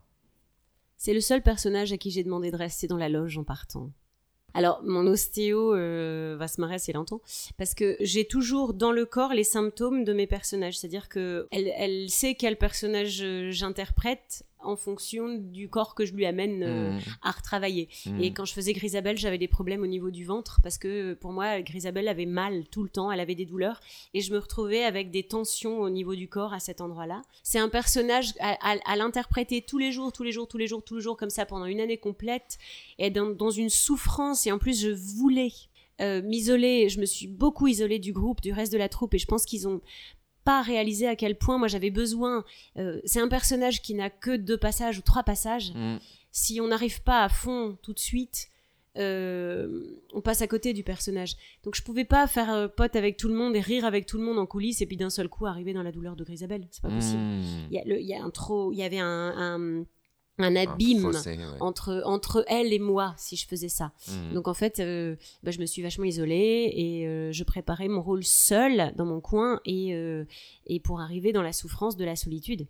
[0.98, 3.92] C'est le seul personnage à qui j'ai demandé de rester dans la loge en partant.
[4.54, 7.22] Alors, mon ostéo euh, va se marrer elle entend,
[7.58, 10.78] parce que j'ai toujours dans le corps les symptômes de mes personnages.
[10.78, 16.14] C'est-à-dire que elle, elle sait quel personnage euh, j'interprète en fonction du corps que je
[16.14, 17.00] lui amène euh, Mm.
[17.22, 17.88] à retravailler.
[18.06, 18.22] Mm.
[18.22, 21.32] Et quand je faisais Grisabelle, j'avais des problèmes au niveau du ventre parce que pour
[21.32, 23.80] moi, Grisabelle avait mal tout le temps, elle avait des douleurs
[24.14, 27.22] et je me retrouvais avec des tensions au niveau du corps à cet endroit-là.
[27.44, 30.68] C'est un personnage à, à- à l'interpréter tous les jours, tous les jours, tous les
[30.68, 32.58] jours, tous les jours comme ça pendant une année complète
[32.98, 35.52] et dans, dans une souffrance et en plus je voulais
[36.02, 36.88] euh, m'isoler.
[36.90, 39.46] Je me suis beaucoup isolée du groupe, du reste de la troupe et je pense
[39.46, 39.82] qu'ils ont
[40.50, 42.44] pas réalisé à quel point moi j'avais besoin.
[42.78, 45.98] euh, c'est un personnage qui n'a que deux passages ou trois passages Mm.
[46.32, 48.48] si on n'arrive pas à fond tout de suite,
[48.98, 49.84] euh,
[50.14, 51.36] on passe à côté du personnage.
[51.64, 54.18] Donc je pouvais pas faire euh, pote avec tout le monde et rire avec tout
[54.18, 56.68] le monde en coulisses et puis d'un seul coup arriver dans la douleur de Grisabelle.
[56.72, 57.22] C'est pas possible.
[57.22, 57.44] Mm.
[57.72, 59.86] Il y y a un trop, il y avait un, un,
[60.40, 61.44] un Un abîme fossé, ouais.
[61.60, 63.92] entre entre elle et moi si je faisais ça.
[64.08, 64.34] Mm.
[64.34, 68.02] Donc en fait, euh, bah, je me suis vachement isolée et euh, je préparais mon
[68.02, 70.26] rôle seule dans mon coin et, euh,
[70.66, 72.68] et pour arriver dans la souffrance de la solitude.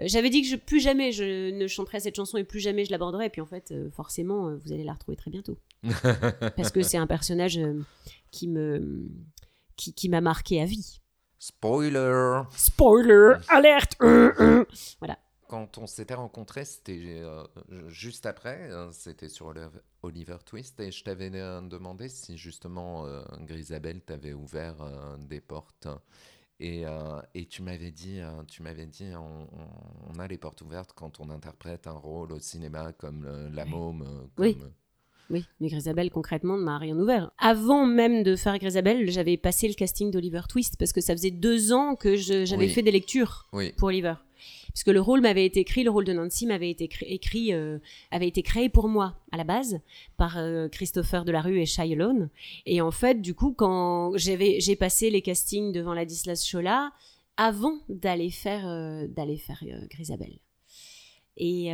[0.00, 2.92] J'avais dit que je, plus jamais je ne chanterais cette chanson et plus jamais je
[2.92, 3.26] l'aborderais.
[3.26, 5.58] Et puis en fait, forcément, vous allez la retrouver très bientôt.
[6.56, 7.58] Parce que c'est un personnage
[8.30, 9.08] qui me
[9.74, 11.00] qui, qui m'a marqué à vie.
[11.40, 13.92] Spoiler Spoiler, alerte.
[14.02, 14.64] euh.
[15.48, 17.42] Quand on s'était rencontrés, c'était euh,
[17.88, 19.60] juste après, euh, c'était sur Oli-
[20.02, 25.40] Oliver Twist, et je t'avais euh, demandé si justement euh, Grisabelle t'avait ouvert euh, des
[25.40, 25.88] portes.
[26.60, 26.82] Et,
[27.34, 31.86] et tu m'avais dit, tu m'avais dit, on, a les portes ouvertes quand on interprète
[31.86, 34.02] un rôle au cinéma comme le- la môme.
[34.34, 34.58] comme, Oui.
[35.30, 37.30] Oui, mais Grisabelle, concrètement, ne m'a rien ouvert.
[37.38, 41.30] Avant même de faire Grisabelle, j'avais passé le casting d'Oliver Twist parce que ça faisait
[41.30, 42.68] deux ans que j'avais Oui.
[42.70, 43.70] fait des lectures Oui.
[43.76, 44.14] pour Oliver.
[44.68, 47.78] Parce que le rôle m'avait été écrit, le rôle de Nancy m'avait été écrit, euh,
[48.10, 49.80] avait été créé pour moi à la base
[50.16, 51.96] par euh, Christopher Delarue et Shai.
[52.66, 56.92] Et en fait, du coup, quand j'ai passé les castings devant Ladislas Chola
[57.36, 60.38] avant d'aller faire, euh, d'aller faire Grisabelle.
[61.40, 61.68] Et,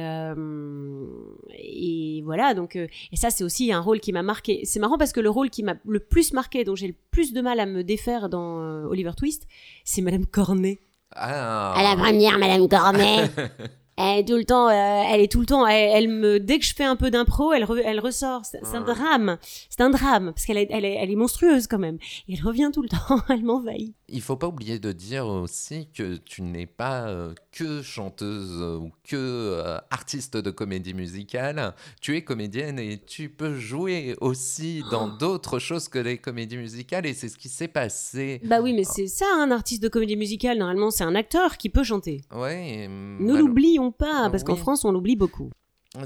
[1.58, 4.60] et voilà, donc, et ça, c'est aussi un rôle qui m'a marqué.
[4.64, 7.32] C'est marrant parce que le rôle qui m'a le plus marqué, dont j'ai le plus
[7.32, 9.48] de mal à me défaire dans Oliver Twist,
[9.82, 10.80] c'est Madame Cornet.
[11.14, 13.30] Ah À la première, Madame Cornet.
[13.96, 16.58] Elle est tout le temps, euh, elle est tout le temps, elle, elle me, dès
[16.58, 18.42] que je fais un peu d'impro, elle, re- elle ressort.
[18.44, 19.38] C'est un drame.
[19.70, 21.98] C'est un drame parce qu'elle est, elle est, elle est monstrueuse quand même.
[22.28, 23.20] Et elle revient tout le temps.
[23.28, 23.94] Elle m'envahit.
[24.08, 28.76] Il faut pas oublier de dire aussi que tu n'es pas euh, que chanteuse euh,
[28.76, 31.74] ou que euh, artiste de comédie musicale.
[32.00, 37.06] Tu es comédienne et tu peux jouer aussi dans d'autres choses que les comédies musicales
[37.06, 38.40] et c'est ce qui s'est passé.
[38.44, 40.58] Bah oui, mais c'est ça, un artiste de comédie musicale.
[40.58, 42.20] Normalement, c'est un acteur qui peut chanter.
[42.34, 43.42] Ouais, et, Ne
[43.92, 44.56] pas, parce qu'en.
[44.56, 45.50] France, on l'oublie beaucoup.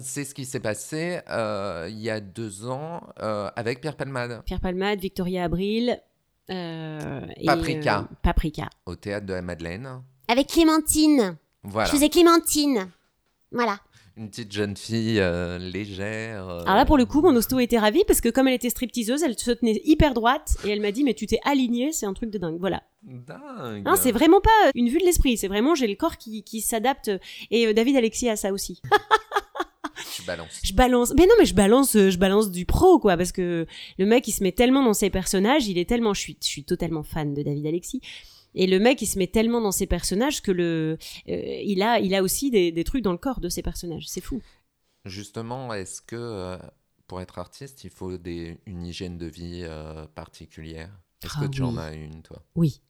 [0.03, 4.43] C'est ce qui s'est passé euh, il y a deux ans euh, avec Pierre Palmade
[4.45, 5.99] Pierre Palmade, Victoria Abril.
[6.51, 8.01] euh, et, Paprika.
[8.01, 8.69] euh, Paprika.
[8.85, 10.03] au théâtre de la Madeleine.
[10.29, 11.37] Avec Clémentine.
[11.63, 12.91] Voilà, Clémentine.
[13.51, 13.79] Voilà.
[14.19, 16.49] Une petite jeune fille euh, légère.
[16.49, 18.71] euh, Alors là, pour le coup, mon hosto était ravie parce que comme elle était
[18.71, 22.07] stripteaseuse, elle se tenait hyper droite et elle m'a dit, mais tu t'es alignée, c'est
[22.07, 22.59] un truc de dingue.
[22.59, 22.83] Voilà.
[23.03, 23.87] Dingue.
[23.97, 27.11] C'est vraiment pas une vue de l'esprit, c'est vraiment j'ai le corps qui, qui s'adapte.
[27.51, 28.81] Et euh, David Alexis a ça aussi.
[30.15, 30.61] Tu balances.
[30.63, 33.67] je balance, mais non, mais je balance, euh, je balance du pro, quoi, parce que
[33.99, 36.47] le mec, il se met tellement dans ses personnages, il est tellement, je suis, je
[36.47, 38.01] suis totalement fan de David Alexis.
[38.55, 42.01] Et le mec, il se met tellement dans ses personnages que le, euh, il a,
[42.01, 44.09] il a aussi des, des trucs dans le corps de ses personnages.
[44.09, 44.41] C'est fou.
[45.05, 46.59] Justement, est-ce que euh,
[47.07, 50.91] pour être artiste, il faut des, une hygiène de vie euh, particulière?
[51.23, 52.43] Est-ce Ah que tu en as une, toi?
[52.55, 52.81] Oui.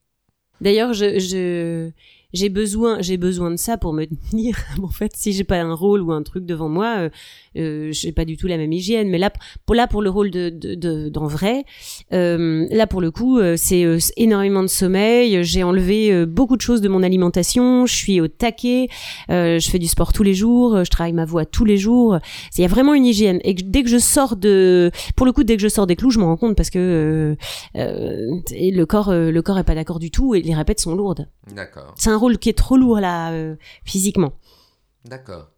[0.60, 1.90] D'ailleurs, je, je,
[2.34, 4.56] j'ai besoin, j'ai besoin de ça pour me tenir.
[4.82, 7.08] en fait, si j'ai pas un rôle ou un truc devant moi, euh,
[7.56, 9.08] euh, j'ai pas du tout la même hygiène.
[9.08, 9.30] Mais là,
[9.66, 11.64] pour là, pour le rôle de, de, de- d'en vrai,
[12.12, 15.42] euh, là pour le coup, euh, c'est euh, c'est énormément de sommeil.
[15.42, 17.86] J'ai enlevé euh, beaucoup de choses de mon alimentation.
[17.86, 18.88] Je suis au taquet.
[19.28, 20.84] je fais du sport tous les jours.
[20.84, 22.18] Je travaille ma voix tous les jours.
[22.56, 23.40] Il y a vraiment une hygiène.
[23.44, 26.10] Et dès que je sors de, pour le coup, dès que je sors des clous,
[26.10, 29.98] je m'en rends compte parce que euh, euh, le corps, le corps est pas d'accord
[29.98, 31.28] du tout et les répètes sont lourdes.
[31.54, 34.32] D'accord, C'est un rôle qui est trop lourd là, euh, physiquement.
[35.04, 35.48] d'accord.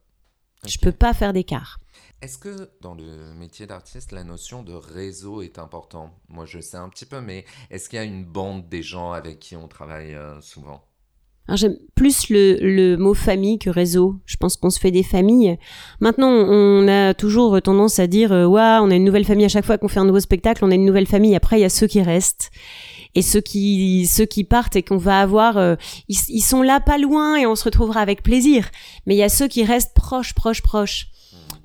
[0.66, 0.82] Je Ok.
[0.82, 1.78] peux pas faire d'écart.
[2.22, 6.12] Est-ce que dans le métier d'artiste, la notion de réseau est importante?
[6.28, 9.12] Moi, je sais un petit peu, mais est-ce qu'il y a une bande des gens
[9.12, 10.84] avec qui on travaille euh, souvent?
[11.52, 14.20] J'aime plus le, le mot famille que réseau.
[14.26, 15.58] Je pense qu'on se fait des familles.
[16.00, 19.48] Maintenant, on a toujours tendance à dire euh, Ouah, on a une nouvelle famille à
[19.48, 21.34] chaque fois qu'on fait un nouveau spectacle, on a une nouvelle famille.
[21.34, 22.50] Après, il y a ceux qui restent.
[23.14, 25.74] Et ceux qui ceux qui partent et qu'on va avoir, euh,
[26.08, 28.70] ils, ils sont là pas loin et on se retrouvera avec plaisir.
[29.06, 31.08] Mais il y a ceux qui restent proches, proches, proches.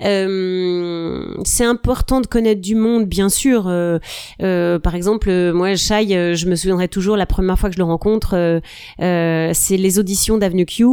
[0.04, 3.68] Euh, c'est important de connaître du monde, bien sûr.
[3.68, 4.00] Euh,
[4.42, 7.76] euh, par exemple, euh, moi, Shai, euh, je me souviendrai toujours la première fois que
[7.76, 8.62] je le rencontre,
[9.00, 10.84] c'est les auditions d'Avenue Q.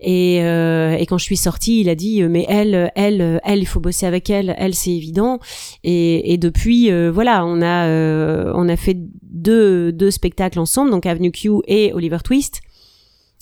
[0.00, 3.38] Et, euh, et quand je suis sortie, il a dit euh, mais elle, elle, euh,
[3.44, 5.38] elle, il faut bosser avec elle, elle c'est évident.
[5.84, 10.90] Et, et depuis, euh, voilà, on a euh, on a fait deux deux spectacles ensemble,
[10.90, 12.60] donc Avenue Q et Oliver Twist.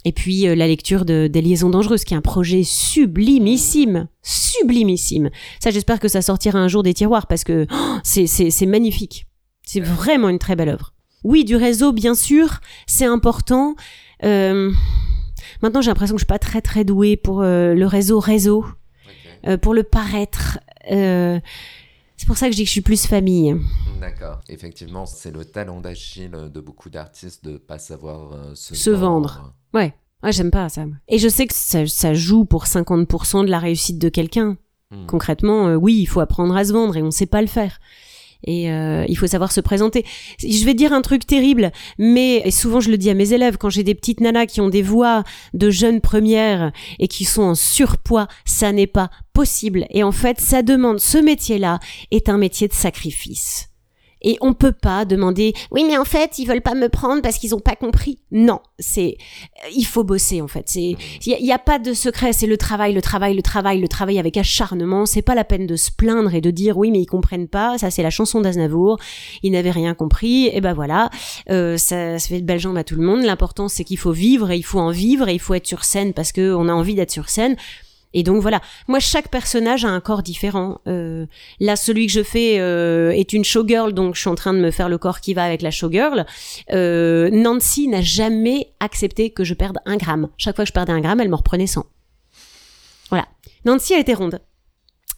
[0.04, 5.30] Et puis euh, la lecture de des liaisons dangereuses, qui est un projet sublimissime, sublimissime.
[5.60, 8.66] Ça, j'espère que ça sortira un jour des tiroirs parce que oh, c'est c'est c'est
[8.66, 9.26] magnifique.
[9.66, 10.92] C'est vraiment une très belle œuvre.
[11.24, 13.76] Oui, du réseau, bien sûr, c'est important.
[14.24, 14.70] Euh,
[15.64, 18.66] maintenant, j'ai l'impression que je suis pas très très douée pour euh, le réseau réseau,
[19.46, 20.58] euh, pour le paraître.
[20.90, 21.40] Euh,
[22.16, 23.56] c'est pour ça que je dis que je suis plus famille.
[23.98, 24.40] D'accord.
[24.48, 29.54] Effectivement, c'est le talent d'Achille de beaucoup d'artistes de pas savoir se, Se vendre.
[29.72, 30.84] Ouais, ouais j'aime pas ça.
[31.08, 34.58] Et je sais que ça, ça joue pour 50% de la réussite de quelqu'un.
[34.90, 35.06] Hmm.
[35.06, 37.80] Concrètement, oui, il faut apprendre à se vendre et on sait pas le faire.
[38.46, 40.04] Et euh, il faut savoir se présenter.
[40.38, 43.56] Je vais dire un truc terrible, mais et souvent je le dis à mes élèves
[43.56, 45.24] quand j'ai des petites nanas qui ont des voix
[45.54, 49.86] de jeunes premières et qui sont en surpoids, ça n'est pas possible.
[49.90, 51.80] Et en fait, ça demande ce métier-là
[52.10, 53.73] est un métier de sacrifice.
[54.24, 57.38] Et on peut pas demander oui mais en fait ils veulent pas me prendre parce
[57.38, 58.18] qu'ils ont pas compris.
[58.32, 59.16] Non, c'est
[59.76, 60.64] il faut bosser en fait.
[60.66, 60.96] C'est
[61.26, 64.18] il y, a- pas de secret, c'est le travail, le travail, le travail, le travail
[64.18, 65.06] avec acharnement.
[65.06, 67.78] C'est pas la peine de se plaindre et de dire oui mais ils comprennent pas.
[67.78, 68.98] Ça c'est la chanson d'Aznavour.
[69.42, 70.48] Ils n'avaient rien compris.
[70.52, 71.10] Et ben voilà,
[71.50, 73.22] euh, ça, ça fait de belles jambes à tout le monde.
[73.22, 75.84] L'important c'est qu'il faut vivre et il faut en vivre et il faut être sur
[75.84, 77.56] scène parce que on a envie d'être sur scène.
[78.14, 80.80] Et donc voilà, moi chaque personnage a un corps différent.
[80.86, 81.26] Euh,
[81.60, 84.60] là, celui que je fais euh, est une showgirl, donc je suis en train de
[84.60, 86.24] me faire le corps qui va avec la showgirl.
[86.72, 90.28] Euh, Nancy n'a jamais accepté que je perde un gramme.
[90.38, 91.84] Chaque fois que je perdais un gramme, elle m'en reprenait 100.
[93.10, 93.26] Voilà.
[93.64, 94.40] Nancy, elle était ronde.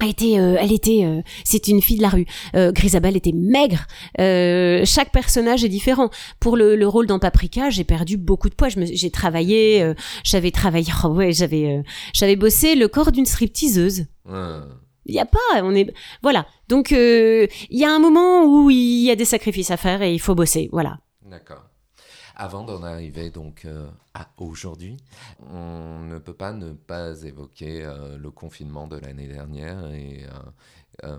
[0.00, 2.26] Elle était, euh, elle était, euh, c'est une fille de la rue.
[2.54, 3.86] Euh, Grisabelle était maigre.
[4.20, 6.10] Euh, chaque personnage est différent.
[6.38, 8.68] Pour le, le rôle dans Paprika, j'ai perdu beaucoup de poids.
[8.68, 11.82] Je me- J'ai travaillé, euh, j'avais travaillé, oh ouais, j'avais, euh,
[12.12, 14.06] j'avais bossé le corps d'une stripteaseuse.
[14.28, 14.58] Ouais.
[15.06, 15.92] Il y a pas, on est,
[16.22, 16.46] voilà.
[16.68, 20.02] Donc euh, il y a un moment où il y a des sacrifices à faire
[20.02, 20.68] et il faut bosser.
[20.72, 20.98] Voilà.
[21.30, 21.62] D'accord.
[22.38, 24.98] Avant d'en arriver donc euh, à aujourd'hui,
[25.50, 30.26] on ne peut pas ne pas évoquer euh, le confinement de l'année dernière et
[31.04, 31.16] euh,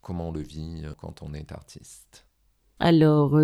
[0.00, 2.24] comment on le vit quand on est artiste.
[2.80, 3.38] Alors,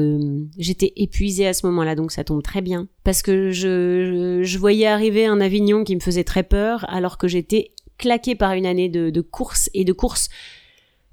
[0.56, 2.86] j'étais épuisée à ce moment-là, donc ça tombe très bien.
[3.02, 7.26] Parce que je, je, voyais arriver un Avignon qui me faisait très peur, alors que
[7.26, 10.28] j'étais claquée par une année de courses et de courses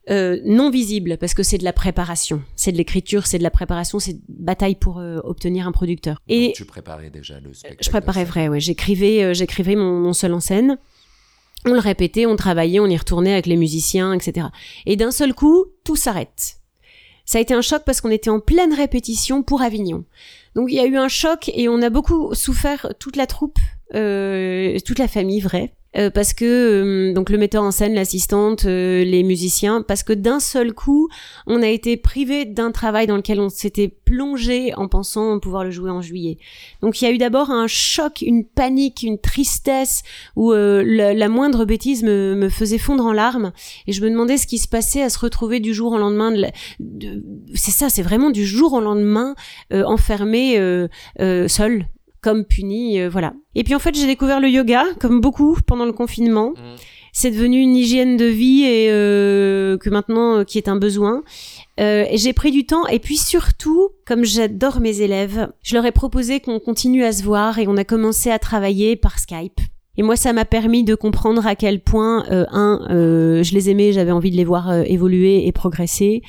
[0.09, 2.41] euh, non visibles, parce que c'est de la préparation.
[2.55, 6.15] C'est de l'écriture, c'est de la préparation, c'est de bataille pour euh, obtenir un producteur.
[6.15, 7.83] Donc, Et tu préparais déjà le spectacle.
[7.83, 8.59] je préparais vrai, ouais.
[8.59, 10.77] J'écrivais, euh, j'écrivais mon, mon seul en scène.
[11.65, 14.47] On le répétait, on travaillait, on y retournait avec les musiciens, etc.
[14.87, 16.57] Et d'un seul coup, tout s'arrête.
[17.25, 20.03] Ça a été un choc parce qu'on était en pleine répétition pour Avignon.
[20.55, 23.59] Donc il y a eu un choc et on a beaucoup souffert toute la troupe,
[23.93, 25.73] euh, toute la famille, vrai.
[25.97, 30.13] Euh, parce que euh, donc le metteur en scène, l'assistante, euh, les musiciens, parce que
[30.13, 31.09] d'un seul coup,
[31.47, 35.71] on a été privé d'un travail dans lequel on s'était plongé en pensant pouvoir le
[35.71, 36.37] jouer en juillet.
[36.81, 40.03] Donc il y a eu d'abord un choc, une panique, une tristesse
[40.37, 43.51] où euh, la, la moindre bêtise me, me faisait fondre en larmes
[43.85, 46.31] et je me demandais ce qui se passait à se retrouver du jour au lendemain.
[46.31, 46.45] De
[46.79, 47.23] de-
[47.53, 49.35] c'est ça, c'est vraiment du jour au lendemain
[49.73, 50.87] euh, enfermé euh,
[51.49, 51.85] seul
[52.21, 53.33] comme puni, euh, voilà.
[53.55, 56.51] Et puis en fait j'ai découvert le yoga comme beaucoup pendant le confinement.
[56.51, 56.75] Mm.
[57.13, 61.23] C'est devenu une hygiène de vie et euh, que maintenant euh, qui est un besoin.
[61.79, 65.85] Euh, et j'ai pris du temps et puis surtout, comme j'adore mes élèves, je leur
[65.85, 69.59] ai proposé qu'on continue à se voir et on a commencé à travailler par Skype.
[69.97, 73.69] Et moi, ça m'a permis de comprendre à quel point, euh, un, euh, je les
[73.69, 76.21] aimais, j'avais envie de les voir euh, évoluer et progresser.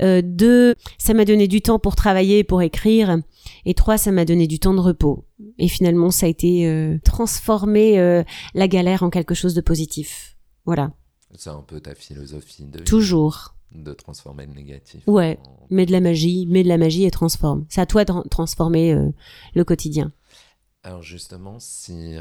[0.00, 3.18] Euh, deux, ça m'a donné du temps pour travailler, pour écrire.
[3.66, 5.26] Et trois, ça m'a donné du temps de repos.
[5.58, 8.22] Et finalement, ça a été euh, transformer euh,
[8.54, 10.36] la galère en quelque chose de positif.
[10.66, 10.92] Voilà,
[11.36, 13.54] C'est un peu ta philosophie de, toujours.
[13.72, 15.02] de transformer le négatif.
[15.06, 15.38] Ouais.
[15.46, 17.64] en- Mets de la magie, mets de la magie et transforme.
[17.68, 19.10] C'est à toi de transformer euh,
[19.54, 20.12] le quotidien.
[20.82, 22.16] Alors justement, si,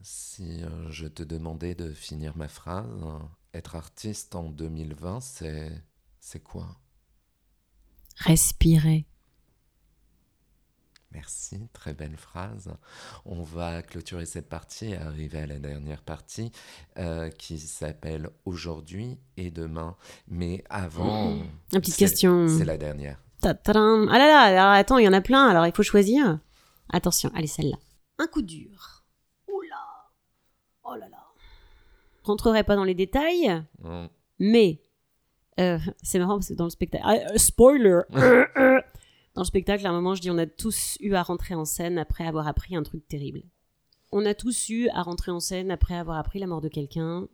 [0.00, 0.60] si
[0.90, 3.18] je te demandais de finir ma phrase, euh,
[3.54, 5.70] être artiste en 2020, c'est
[6.18, 6.66] c'est quoi?
[8.16, 9.06] Respirer.
[11.12, 12.72] Merci, très belle phrase.
[13.26, 16.50] On va clôturer cette partie et arriver à la dernière partie
[16.98, 19.96] euh, qui s'appelle Aujourd'hui et demain.
[20.28, 21.32] Mais avant...
[21.32, 22.46] Une petite c'est- question.
[22.48, 23.18] C'est la dernière.
[23.42, 24.08] Ta-ta-dam.
[24.10, 26.38] Ah là là, alors attends, il y en a plein, alors il faut choisir.
[26.90, 27.76] Attention, allez, celle-là.
[28.18, 29.04] Un coup dur.
[29.48, 29.76] Oula.
[30.84, 31.18] Oh là là.
[32.22, 33.62] Je rentrerai pas dans les détails,
[34.38, 34.80] mais
[35.58, 37.04] euh, c'est marrant parce que dans le spectacle.
[37.06, 38.00] Ah, euh, spoiler
[39.34, 41.64] Dans le spectacle, à un moment, je dis on a tous eu à rentrer en
[41.64, 43.42] scène après avoir appris un truc terrible.
[44.10, 47.28] On a tous eu à rentrer en scène après avoir appris la mort de quelqu'un.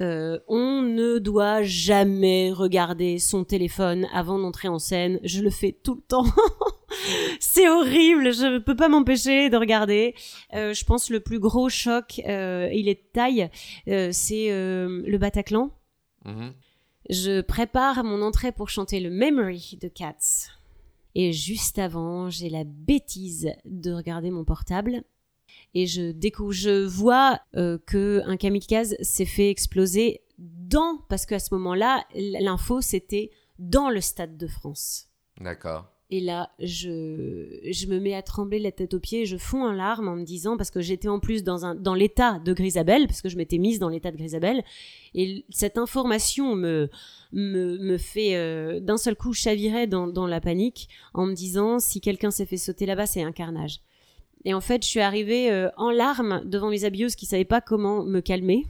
[0.00, 5.20] Euh, on ne doit jamais regarder son téléphone avant d'entrer en scène.
[5.22, 6.26] Je le fais tout le temps.
[7.40, 8.32] c'est horrible.
[8.32, 10.14] Je ne peux pas m'empêcher de regarder.
[10.54, 13.50] Euh, je pense le plus gros choc, euh, il est de taille,
[13.88, 15.70] euh, c'est euh, le Bataclan.
[16.24, 16.52] Mhm.
[17.10, 20.50] Je prépare mon entrée pour chanter le Memory de Cats.
[21.14, 25.02] Et juste avant, j'ai la bêtise de regarder mon portable.
[25.74, 31.38] Et je découvre, je vois euh, que un kamikaze s'est fait exploser dans, parce qu'à
[31.38, 35.08] ce moment-là, l'info c'était dans le stade de France.
[35.40, 35.91] D'accord.
[36.14, 39.72] Et là, je, je me mets à trembler la tête aux pieds, je fonds en
[39.72, 43.22] larmes en me disant, parce que j'étais en plus dans, dans l'état de Grisabelle, parce
[43.22, 44.62] que je m'étais mise dans l'état de Grisabelle,
[45.14, 46.90] et cette information me,
[47.32, 52.02] me, me fait euh, d'un seul coup chavirer dans, la panique, en me disant, si
[52.02, 53.80] quelqu'un s'est fait sauter là-bas, c'est un carnage.
[54.44, 57.62] Et en fait, je suis arrivée euh, en larmes devant mes habilleuses qui savaient pas
[57.62, 58.66] comment me calmer.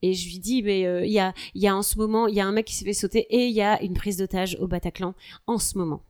[0.00, 2.36] Et je lui dis, mais euh, il y, a, y a en ce moment, il
[2.36, 4.56] y a un mec qui s'est fait sauter et il y a une prise d'otage
[4.60, 5.14] au Bataclan
[5.46, 6.00] en ce moment.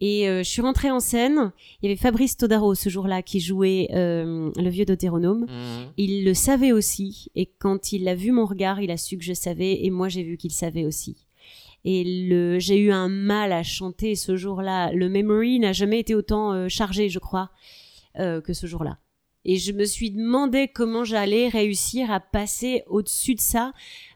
[0.00, 1.52] Et euh, je suis rentrée en scène.
[1.82, 5.40] Il y avait Fabrice Todaro ce jour-là qui jouait euh, le vieux Deutéronome.
[5.40, 5.92] Mhm.
[5.96, 7.30] Il le savait aussi.
[7.34, 9.84] Et quand il a vu mon regard, il a su que je savais.
[9.84, 11.26] Et moi, j'ai vu qu'il savait aussi.
[11.84, 14.92] Et le, j'ai eu un mal à chanter ce jour-là.
[14.92, 17.50] Le memory n'a jamais été autant euh, chargé, je crois,
[18.18, 18.98] euh, que ce jour-là.
[19.44, 23.72] Et je me suis demandé comment j'allais réussir à passer au-dessus de ça.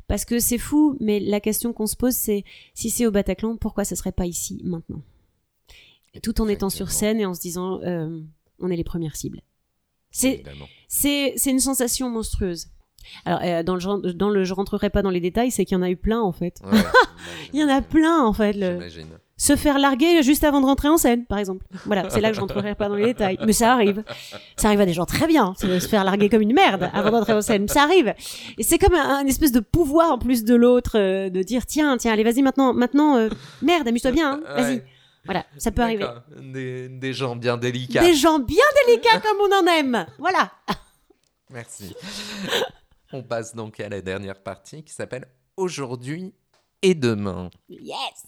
[0.09, 3.57] Parce que c'est fou, mais la question qu'on se pose, c'est si c'est au Bataclan,
[3.57, 5.03] pourquoi ce serait pas ici, maintenant?
[6.23, 8.21] Tout en étant sur scène et en se disant, euh,
[8.59, 9.41] on est les premières cibles.
[10.11, 10.67] C'est, Évidemment.
[10.89, 12.67] c'est, c'est une sensation monstrueuse.
[13.25, 15.77] Alors, euh, dans le genre, dans le, je rentrerai pas dans les détails, c'est qu'il
[15.77, 16.61] y en a eu plein, en fait.
[16.65, 16.79] Ouais,
[17.55, 18.53] Il y en a plein, en fait.
[18.53, 18.79] le-
[19.39, 21.67] se faire larguer juste avant de rentrer en scène, par exemple.
[21.87, 23.39] Voilà, c'est là que je rentrerai pas dans les détails.
[23.45, 24.05] Mais ça arrive.
[24.57, 27.33] Ça arrive à des gens très bien, se faire larguer comme une merde avant d'entrer
[27.33, 27.67] en scène.
[27.67, 28.15] Ça arrive.
[28.59, 31.67] Et c'est comme un, un espèce de pouvoir en plus de l'autre, euh, de dire,
[31.67, 33.31] tiens, tiens, allez, vas-y maintenant, maintenant, euh,
[33.63, 34.75] merde, amuse-toi bien, hein, vas-y.
[34.77, 34.85] Ouais.
[35.25, 36.07] Voilà, ça peut arriver.
[36.37, 38.03] Des, des gens bien délicats.
[38.03, 40.07] Des gens bien délicats comme on en aime.
[40.19, 40.51] Voilà.
[41.51, 41.95] Merci.
[43.13, 46.35] On passe donc à la dernière partie qui s'appelle Aujourd'hui
[46.81, 47.51] et demain.
[47.69, 48.27] Yes.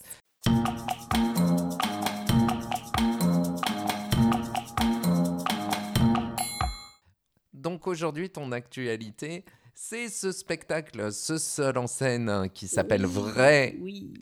[7.53, 14.13] Donc aujourd'hui, ton actualité, c'est ce spectacle, ce seul en scène qui s'appelle Vrai, Oui.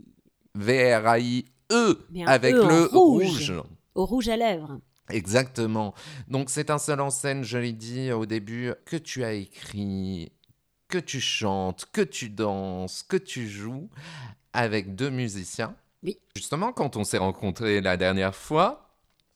[0.54, 3.26] V-R-A-I-E, E avec E le rouge.
[3.26, 3.62] rouge.
[3.94, 4.80] Au rouge à lèvres.
[5.10, 5.94] Exactement.
[6.28, 10.32] Donc c'est un seul en scène, je l'ai dit au début, que tu as écrit,
[10.88, 13.88] que tu chantes, que tu danses, que tu joues
[14.52, 15.74] avec deux musiciens.
[16.02, 16.18] Oui.
[16.36, 18.90] Justement, quand on s'est rencontrés la dernière fois,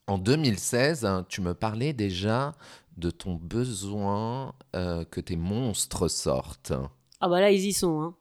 [0.07, 2.55] en 2016, hein, tu me parlais déjà
[2.97, 6.73] de ton besoin euh, que tes monstres sortent.
[7.21, 8.15] Ah bah là ils y sont hein.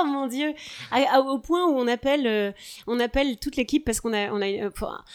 [0.00, 0.54] Oh, mon dieu
[1.26, 2.52] Au point où on appelle euh,
[2.86, 4.70] on appelle toute l'équipe parce qu'on a euh,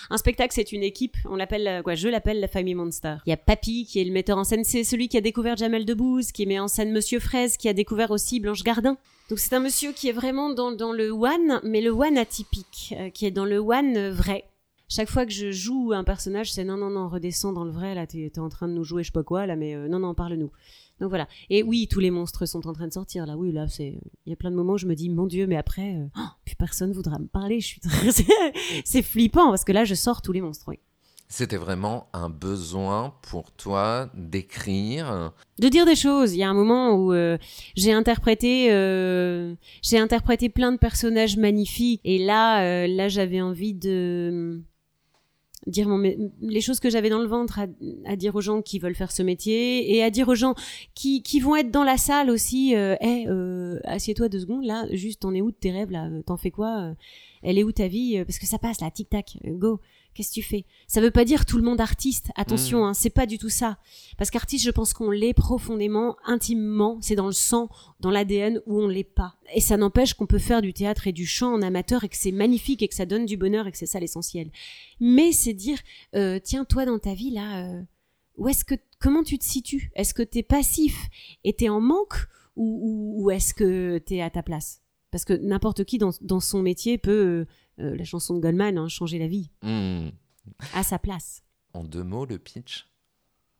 [0.10, 3.16] un spectacle c'est une équipe on l'appelle euh, quoi je l'appelle la famille Monster.
[3.26, 5.56] Il y a Papy qui est le metteur en scène c'est celui qui a découvert
[5.56, 8.98] Jamel Debbouze qui met en scène Monsieur Fraise qui a découvert aussi Blanche Gardin.
[9.30, 12.94] Donc c'est un monsieur qui est vraiment dans, dans le one mais le one atypique
[13.14, 14.46] qui est dans le one vrai.
[14.88, 17.96] Chaque fois que je joue un personnage, c'est non, non, non, redescends dans le vrai,
[17.96, 19.98] là, t'es t'es en train de nous jouer, je sais pas quoi, là, mais non,
[19.98, 20.52] non, parle-nous.
[21.00, 21.28] Donc voilà.
[21.50, 24.00] Et oui, tous les monstres sont en train de sortir, là, oui, là, c'est.
[24.26, 26.08] Il y a plein de moments où je me dis, mon Dieu, mais après, euh,
[26.18, 28.12] oh, plus personne voudra me parler, je suis très.
[28.86, 30.80] c'est flippant, parce que là, je sors tous les monstres, oui.
[31.28, 35.34] C'était vraiment un besoin pour toi d'écrire.
[35.58, 36.34] de dire des choses.
[36.34, 37.38] Il y a un moment où euh,
[37.76, 43.74] j'ai interprété, euh, j'ai interprété plein de personnages magnifiques, et là, euh, là, j'avais envie
[43.74, 44.62] de
[45.68, 45.98] dire mon,
[46.42, 47.66] les choses que j'avais dans le ventre à,
[48.06, 50.54] à dire aux gens qui veulent faire ce métier et à dire aux gens
[50.94, 54.86] qui, qui vont être dans la salle aussi euh, hey, euh, assieds-toi deux secondes là
[54.92, 56.94] juste t'en es où de tes rêves là t'en fais quoi Euh,
[57.42, 59.80] elle est où ta vie Euh, parce que ça passe là tic tac euh, go
[60.16, 60.66] qu'est-ce que tu fais?
[60.88, 63.78] Ça veut pas dire tout le monde artiste attention hein, c'est pas du tout ça.
[64.18, 68.82] Parce qu'artiste, je pense qu'on l'est profondément, intimement, c'est dans le sang, dans l'ADN où
[68.82, 69.36] on l'est pas.
[69.54, 72.18] Et ça n'empêche qu'on peut faire du théâtre et du chant en amateur et que
[72.18, 74.50] c'est magnifique et que ça donne du bonheur et que c'est ça l'essentiel.
[75.00, 75.78] Mais c'est dire,
[76.16, 77.82] euh, tiens, toi dans ta vie là, euh,
[78.38, 79.92] où est-ce que, comment tu te situes?
[79.96, 80.96] Est-ce que t'es passif
[81.44, 82.80] et t'es en manque ou,
[83.18, 84.82] ou, ou est-ce que t'es à ta place?
[85.12, 87.46] Parce que n'importe qui dans, dans son métier peut,
[87.80, 90.10] euh, euh, la chanson de Goldman, hein, changer la vie Hmm.
[90.74, 91.44] à sa place.
[91.74, 92.88] En deux mots, le pitch?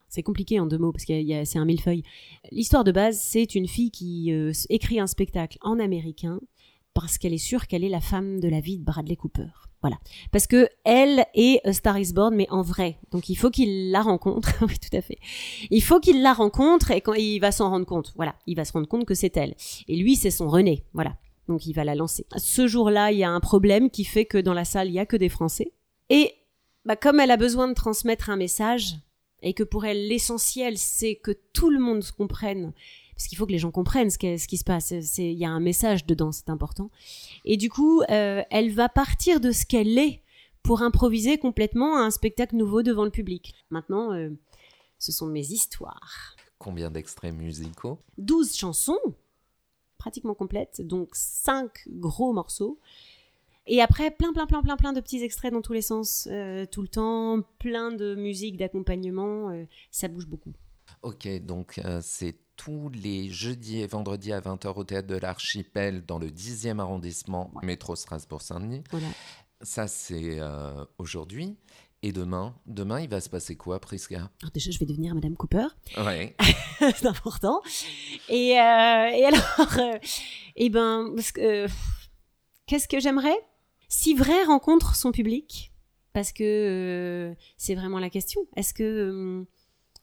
[0.08, 2.04] C'est compliqué en deux mots parce que c'est un millefeuille.
[2.52, 6.40] L'histoire de base, c'est une fille qui euh, écrit un spectacle en américain
[6.94, 9.48] parce qu'elle est sûre qu'elle est la femme de la vie de Bradley Cooper.
[9.82, 9.98] Voilà.
[10.32, 12.98] Parce que elle est A Star is Born, mais en vrai.
[13.12, 14.50] Donc il faut qu'il la rencontre.
[14.62, 15.18] oui, tout à fait.
[15.70, 18.14] Il faut qu'il la rencontre et quand il va s'en rendre compte.
[18.16, 18.36] Voilà.
[18.48, 19.56] Il va se rendre compte que c'est elle.
[19.90, 20.86] Et lui, c'est son René.
[20.94, 21.18] Voilà.
[21.48, 22.26] Donc il va la lancer.
[22.38, 25.00] Ce jour-là, il y a un problème qui fait que dans la salle, il y
[25.00, 25.72] a que des Français.
[26.10, 26.34] Et
[26.86, 28.96] bah, comme elle a besoin de transmettre un message,
[29.42, 32.74] et que pour elle, l'essentiel, c'est que tout le monde se comprenne,
[33.16, 34.92] parce qu'il faut que les gens comprennent ce, ce qui se passe.
[35.18, 36.90] Il y a un message dedans, c'est important.
[37.46, 40.22] Et du coup, euh, elle va partir de ce qu'elle est
[40.64, 43.54] pour improviser complètement un spectacle nouveau devant le public.
[43.70, 44.32] Maintenant, euh,
[44.98, 46.36] ce sont mes histoires.
[46.58, 48.00] Combien d'extraits musicaux?
[48.18, 48.98] 12 chansons,
[50.06, 52.78] pratiquement complètes, donc 5 gros morceaux.
[53.66, 56.68] Et après, plein, plein, plein, plein, plein de petits extraits dans tous les sens, euh,
[56.68, 60.54] tout le temps, plein de musique, d'accompagnement, ça bouge beaucoup.
[61.02, 66.20] Ok, donc c'est tous les jeudis et vendredis à 20h au théâtre de l'Archipel dans
[66.20, 68.84] le 10e arrondissement, métro Strasbourg-Saint-Denis.
[69.62, 71.58] Ça, c'est euh, aujourd'hui.
[72.06, 74.30] Et demain, demain, il va se passer quoi, Prisca?
[74.40, 75.66] Alors Déjà, je vais devenir Madame Cooper.
[75.98, 76.36] Ouais.
[76.80, 77.64] c'est important.
[78.30, 79.98] Et, euh, et alors, euh,
[80.56, 81.16] eh ben,
[82.68, 83.36] qu'est-ce que j'aimerais?
[83.90, 85.72] Si vrai rencontre son public,
[86.14, 88.42] parce que c'est vraiment la question.
[88.56, 89.44] Est-ce que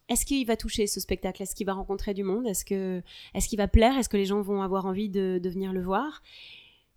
[0.09, 1.41] est-ce qu'il va toucher ce spectacle?
[1.41, 2.49] Est-ce qu'il va rencontrer du monde?
[2.49, 3.01] Est-ce que
[3.35, 3.97] est-ce qu'il va plaire?
[3.97, 6.21] Est-ce que les gens vont avoir envie de, venir le voir?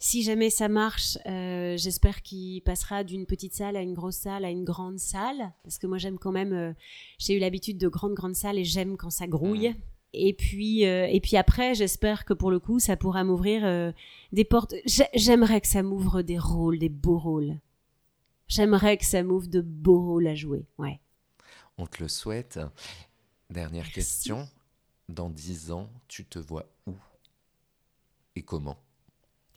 [0.06, 4.46] Si jamais ça marche, euh, j'espère qu'il passera d'une petite salle à une grosse salle
[4.46, 6.74] à une grande salle, parce que moi j'aime quand même, euh,
[7.18, 9.70] j'ai eu l'habitude de grandes grandes salles et j'aime quand ça grouille.
[9.70, 9.76] Mmh.
[10.14, 13.94] Et puis euh, et puis après, j'espère que pour le coup, ça pourra m'ouvrir
[14.32, 14.76] des portes.
[15.16, 17.60] J'aimerais que ça m'ouvre des rôles, des beaux rôles.
[18.48, 20.68] J'aimerais que ça m'ouvre de beaux rôles à jouer.
[20.78, 21.02] Ouais.
[21.80, 22.60] On te le souhaite.
[23.50, 24.48] Dernière question.
[25.10, 26.94] Dans dix ans, tu te vois où?
[28.36, 28.78] Et comment?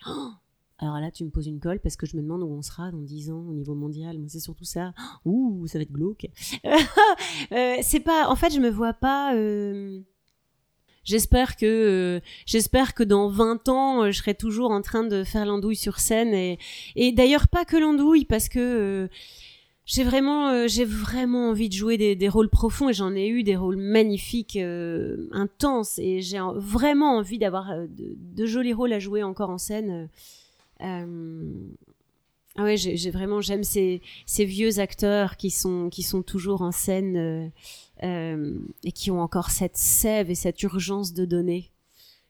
[0.80, 2.92] Alors là, tu me poses une colle parce que je me demande où on sera
[2.92, 4.16] dans dix ans au niveau mondial.
[4.28, 4.92] C'est surtout ça.
[5.24, 6.26] Ouh, ça va être glauque.
[7.52, 8.28] Euh, c'est pas.
[8.28, 9.34] En fait, je me vois pas.
[9.34, 10.00] Euh,
[11.04, 15.46] j'espère que euh, j'espère que dans 20 ans, je serai toujours en train de faire
[15.46, 16.58] l'andouille sur scène et,
[16.94, 19.08] et d'ailleurs pas que l'andouille parce que
[19.88, 23.42] j'ai vraiment, euh, j'ai vraiment envie de jouer des, rôles profonds et j'en ai eu
[23.42, 28.98] des rôles magnifiques, euh, intenses et j'ai vraiment envie d'avoir euh, de, jolis rôles à
[28.98, 30.10] jouer encore en scène.
[30.78, 31.06] ah
[32.58, 37.50] ouais, j'ai vraiment, j'aime ces, ces, vieux acteurs qui sont, qui sont toujours en scène
[38.02, 41.70] et qui ont encore cette sève et cette urgence de donner.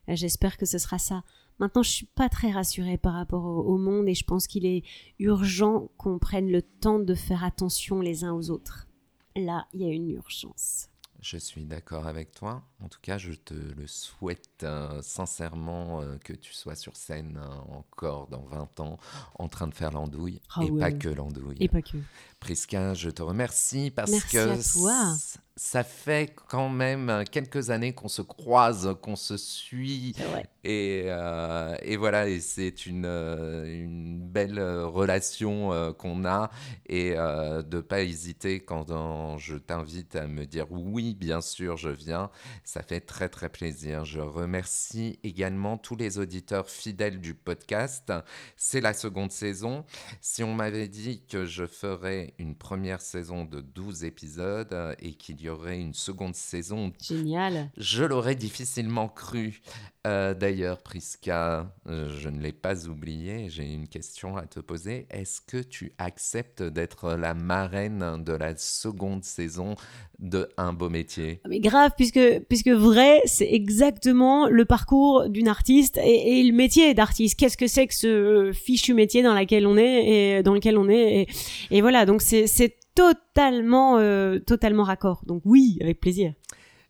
[0.07, 1.25] J'espère que ce sera ça.
[1.59, 4.85] Maintenant, je suis pas très rassurée par rapport au, monde et je pense qu'il est
[5.19, 8.87] urgent qu'on prenne le temps de faire attention les uns aux autres.
[9.35, 10.89] Là, il y a une urgence.
[11.21, 12.63] Je suis d'accord avec toi.
[12.81, 17.41] En tout cas, je te le souhaite euh, sincèrement euh, que tu sois sur scène
[17.43, 18.99] euh, encore dans 20 ans
[19.35, 20.41] en train de faire l'andouille.
[20.55, 21.57] Ah et pas que l'andouille.
[21.59, 21.97] Et pas que.
[22.39, 25.17] Prisca, je te remercie parce Merci que à toi
[25.59, 30.15] ça fait quand même quelques années qu'on se croise, qu'on se suit.
[30.63, 36.51] Et, euh, et, voilà, et c'est une, euh, une, belle relation euh, qu'on a.
[36.87, 41.89] Et de ne pas hésiter quand je t'invite à me dire oui, bien sûr, je
[41.89, 42.31] viens.
[42.63, 44.05] Ça fait très, très plaisir.
[44.05, 48.13] Je remercie également tous les auditeurs fidèles du podcast.
[48.57, 49.85] C'est la seconde saison.
[50.21, 55.43] Si on m'avait dit que je ferais une première saison de 12 épisodes et qu'il
[55.43, 56.93] y aurait une seconde saison.
[57.01, 57.71] Génial.
[57.77, 59.61] Je l'aurais difficilement cru.
[60.07, 65.07] Euh, d'ailleurs, Prisca, euh, je ne l'ai pas oublié, j'ai une question à te poser.
[65.11, 69.75] Est-ce que tu acceptes d'être la marraine de la seconde saison
[70.19, 71.41] de Un beau métier?
[71.45, 76.95] Ah, Mais grave, puisque, puisque vrai, c'est exactement le parcours d'une artiste et, le métier
[76.95, 77.39] d'artiste.
[77.39, 80.89] Qu'est-ce que c'est que ce fichu métier dans lequel on est et dans lequel on
[80.89, 81.29] est et,
[81.71, 85.23] et voilà, donc c'est totalement, euh, totalement raccord.
[85.25, 86.35] Donc oui, avec plaisir.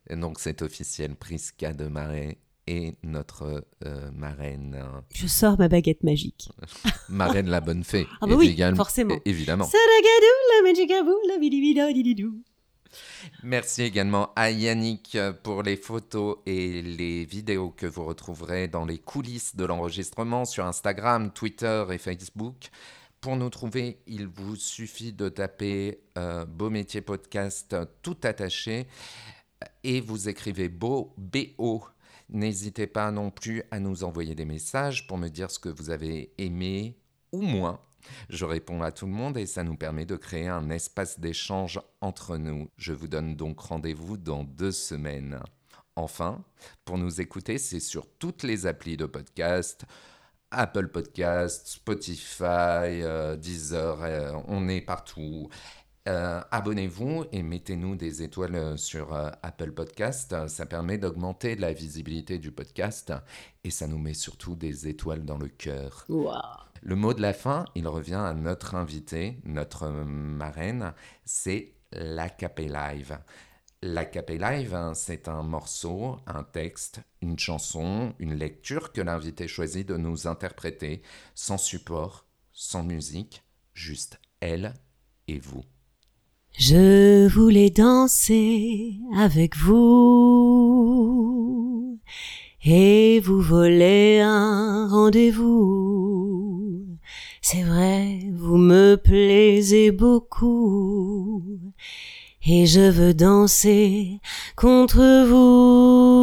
[0.08, 4.82] Et donc c'est officiel, Prisca de Marais et notre euh, marraine.
[5.14, 6.48] Je sors ma baguette magique.
[7.10, 8.06] marraine la bonne fée.
[8.22, 9.16] Ah bah oui, forcément.
[9.26, 9.64] Évidemment.
[13.42, 18.96] Merci également à Yannick pour les photos et les vidéos que vous retrouverez dans les
[18.96, 22.70] coulisses de l'enregistrement sur Instagram, Twitter et Facebook.
[23.20, 28.86] Pour nous trouver, il vous suffit de taper euh, Beau Métier Podcast tout attaché
[29.82, 31.82] et vous écrivez Beau, B-O.
[32.28, 35.90] N'hésitez pas non plus à nous envoyer des messages pour me dire ce que vous
[35.90, 36.96] avez aimé
[37.32, 37.80] ou moins.
[38.30, 41.80] Je réponds à tout le monde et ça nous permet de créer un espace d'échange
[42.00, 42.70] entre nous.
[42.76, 45.40] Je vous donne donc rendez-vous dans deux semaines.
[45.96, 46.44] Enfin,
[46.84, 49.86] pour nous écouter, c'est sur toutes les applis de podcast
[50.50, 55.48] Apple Podcast, Spotify, euh, Deezer, euh, on est partout.
[56.08, 60.48] Euh, abonnez-vous et mettez-nous des étoiles sur Apple Podcast.
[60.48, 63.12] Ça permet d'augmenter la visibilité du podcast
[63.62, 66.06] et ça nous met surtout des étoiles dans le cœur.
[66.80, 70.94] Le mot de la fin, il revient à notre invité, notre marraine,
[71.26, 73.18] c'est l'Acapé Live.
[73.80, 79.96] L'Acapé Live, c'est un morceau, un texte, une chanson, une lecture que l'invité choisit de
[79.96, 81.00] nous interpréter,
[81.36, 84.74] sans support, sans musique, juste elle
[85.28, 85.62] et vous.
[86.58, 92.00] Je voulais danser avec vous
[92.64, 96.98] et vous voler un rendez-vous.
[97.42, 101.44] C'est vrai, vous me plaisez beaucoup
[102.46, 104.20] et je veux danser
[104.56, 106.18] contre vous.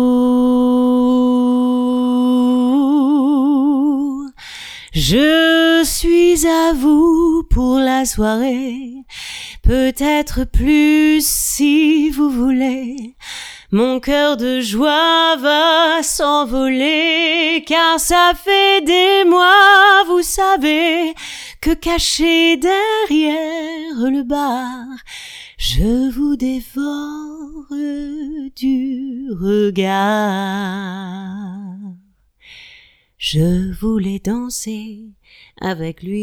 [4.91, 8.93] Je suis à vous pour la soirée,
[9.61, 13.15] peut-être plus si vous voulez.
[13.71, 21.15] Mon cœur de joie va s'envoler, car ça fait des mois, vous savez,
[21.61, 24.85] que caché derrière le bar,
[25.57, 27.65] je vous dévore
[28.55, 30.05] du regard.
[33.17, 35.09] Je voulais danser
[35.59, 36.15] avec lui,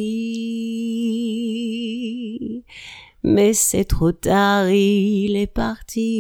[3.23, 6.11] mais c'est trop tard, il est parti,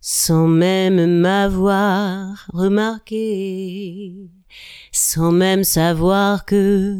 [0.00, 4.28] sans même m'avoir remarqué,
[4.92, 6.98] sans même savoir que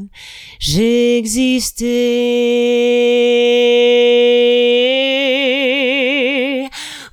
[0.59, 1.89] j'existais.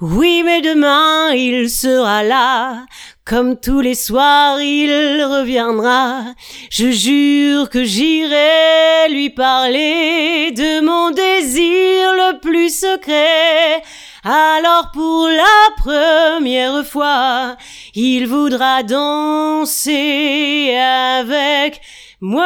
[0.02, 2.86] Oui, mais demain il sera là,
[3.30, 4.90] comme tous les soirs il
[5.24, 6.34] reviendra.
[6.72, 13.84] Je jure que j'irai lui parler de mon désir le plus secret.
[14.24, 17.56] Alors pour la première fois,
[17.94, 21.82] il voudra danser avec
[22.20, 22.44] moi.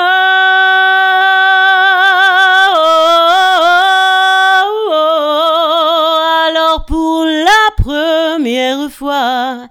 [6.50, 9.70] Alors pour la première fois,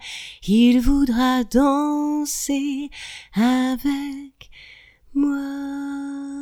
[0.49, 2.91] il voudra danser
[3.35, 4.51] avec
[5.15, 6.42] moi.